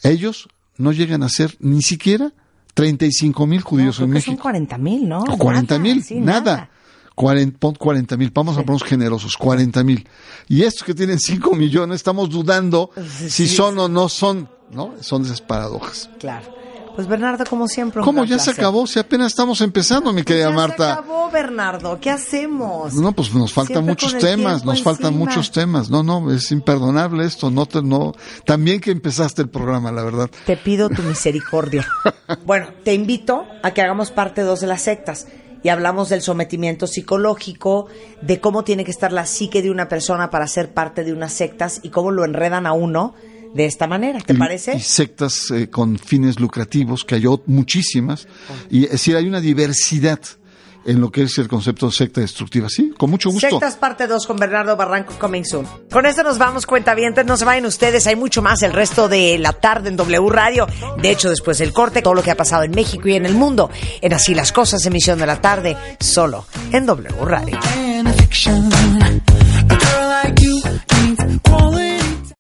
ellos 0.04 0.48
no 0.78 0.92
llegan 0.92 1.24
a 1.24 1.30
ser 1.30 1.56
ni 1.60 1.82
siquiera 1.82 2.32
35 2.76 3.48
mil 3.48 3.62
judíos 3.62 4.00
en 4.00 4.12
que 4.14 4.22
son 4.22 4.32
México. 4.32 4.42
40 4.44 4.78
mil, 4.78 5.10
¿no? 5.10 5.24
O 5.24 5.38
40 5.38 5.80
mil, 5.80 6.04
sí, 6.04 6.20
nada. 6.20 6.70
40 7.16 7.60
pon 7.60 7.76
40 7.76 8.18
mil, 8.18 8.32
vamos 8.34 8.56
a 8.58 8.62
ponernos 8.62 8.84
generosos, 8.84 9.38
40 9.38 9.84
mil. 9.84 10.08
Y 10.48 10.64
estos 10.64 10.84
que 10.84 10.94
tienen 10.96 11.20
5 11.20 11.56
millones, 11.56 11.98
estamos 11.98 12.30
dudando 12.30 12.90
Sí, 13.20 13.30
si 13.30 13.48
son 13.48 13.78
o 13.78 13.88
no 13.88 14.10
son, 14.10 14.50
¿no? 14.72 14.96
Son 15.02 15.24
esas 15.24 15.42
paradojas. 15.42 16.10
Claro. 16.20 16.63
Pues 16.96 17.08
Bernardo, 17.08 17.44
como 17.50 17.68
siempre. 17.68 18.00
un 18.02 18.06
¿Cómo 18.06 18.24
ya 18.24 18.38
se 18.38 18.52
acabó? 18.52 18.86
Si 18.86 19.00
apenas 19.00 19.28
estamos 19.28 19.62
empezando, 19.62 20.14
mi 20.14 20.24
querida 20.24 20.50
Ya 20.50 20.56
Marta. 20.56 20.86
se 20.86 20.92
acabó, 21.00 21.32
Bernardo. 21.32 22.00
¿Qué 22.00 22.10
hacemos? 22.10 22.94
No, 22.94 23.12
pues 23.14 23.34
nos 23.34 23.52
faltan 23.52 23.84
Siempre 23.84 23.92
muchos 23.92 24.18
temas, 24.20 24.64
nos 24.64 24.84
faltan 24.84 25.18
muchos 25.18 25.52
temas. 25.52 25.90
No, 25.90 26.04
no, 26.04 26.32
es 26.32 26.52
imperdonable 26.52 27.26
esto. 27.26 27.50
No, 27.50 27.66
te, 27.66 27.82
no. 27.82 28.14
También 28.46 28.80
que 28.80 28.92
empezaste 28.92 29.42
el 29.42 29.50
programa, 29.50 29.92
la 29.92 30.04
verdad. 30.04 30.30
Te 30.46 30.56
pido 30.56 30.90
tu 30.90 31.02
misericordia. 31.02 31.88
bueno, 32.46 32.68
te 32.84 32.94
invito 32.94 33.46
a 33.64 33.72
que 33.72 33.82
hagamos 33.82 34.12
parte 34.12 34.42
2 34.42 34.62
de 34.62 34.68
las 34.68 34.82
sectas 34.84 35.28
y 35.64 35.70
hablamos 35.70 36.10
del 36.10 36.22
sometimiento 36.22 36.88
psicológico, 36.88 37.88
de 38.22 38.40
cómo 38.40 38.64
tiene 38.64 38.84
que 38.84 38.92
estar 38.92 39.12
la 39.14 39.26
psique 39.26 39.62
de 39.62 39.72
una 39.72 39.88
persona 39.88 40.30
para 40.30 40.46
ser 40.48 40.74
parte 40.74 41.04
de 41.04 41.14
unas 41.14 41.34
sectas 41.34 41.80
y 41.82 41.90
cómo 41.90 42.12
lo 42.12 42.26
enredan 42.26 42.68
a 42.68 42.74
uno 42.74 43.16
de 43.54 43.66
esta 43.66 43.88
manera. 43.88 44.20
¿Te 44.20 44.34
y, 44.34 44.38
parece? 44.38 44.76
y 44.76 44.80
sectas 44.80 45.52
eh, 45.52 45.70
con 45.70 45.98
fines 45.98 46.40
lucrativos, 46.40 47.04
que 47.04 47.16
hay 47.16 47.26
muchísimas. 47.46 48.28
Y 48.70 48.86
es 48.86 48.92
decir, 48.92 49.16
hay 49.16 49.28
una 49.28 49.42
diversidad 49.42 50.20
en 50.86 51.00
lo 51.00 51.10
que 51.12 51.24
es 51.24 51.38
el 51.38 51.48
concepto 51.48 51.86
de 51.86 51.94
secta 51.94 52.22
destructiva. 52.22 52.68
Sí, 52.70 52.94
con 52.98 53.10
mucho 53.10 53.30
gusto. 53.30 53.50
Sectas 53.50 53.76
parte 53.78 54.06
2 54.06 54.28
con 54.28 54.36
Bernardo 54.38 54.76
Barranco 54.76 55.14
coming 55.18 55.44
soon. 55.44 55.66
Con 55.90 56.06
esto 56.06 56.24
nos 56.24 56.38
vamos, 56.38 56.66
cuentavientes. 56.66 57.26
No 57.26 57.38
se 57.38 57.46
vayan 57.46 57.66
ustedes. 57.66 58.06
Hay 58.08 58.16
mucho 58.16 58.42
más 58.42 58.62
el 58.64 58.74
resto 58.74 59.08
de 59.08 59.38
la 59.38 59.54
tarde 59.54 59.90
en 59.90 59.96
W 59.96 60.30
Radio. 60.30 60.68
De 61.02 61.10
hecho, 61.10 61.30
después 61.30 61.58
del 61.60 61.72
corte, 61.72 62.02
todo 62.02 62.14
lo 62.14 62.22
que 62.24 62.32
ha 62.32 62.36
pasado 62.36 62.64
en 62.64 62.72
México 62.72 63.08
y 63.08 63.16
en 63.16 63.26
el 63.26 63.34
mundo. 63.34 63.70
En 64.02 64.14
Así 64.14 64.34
las 64.36 64.52
Cosas, 64.52 64.86
emisión 64.86 65.20
de 65.20 65.26
la 65.26 65.40
tarde, 65.40 65.78
solo 66.00 66.46
en 66.72 66.86
W 66.86 67.26
Radio. 67.26 67.60
and 68.06 68.08
a 68.08 68.14
fiction. 68.14 68.70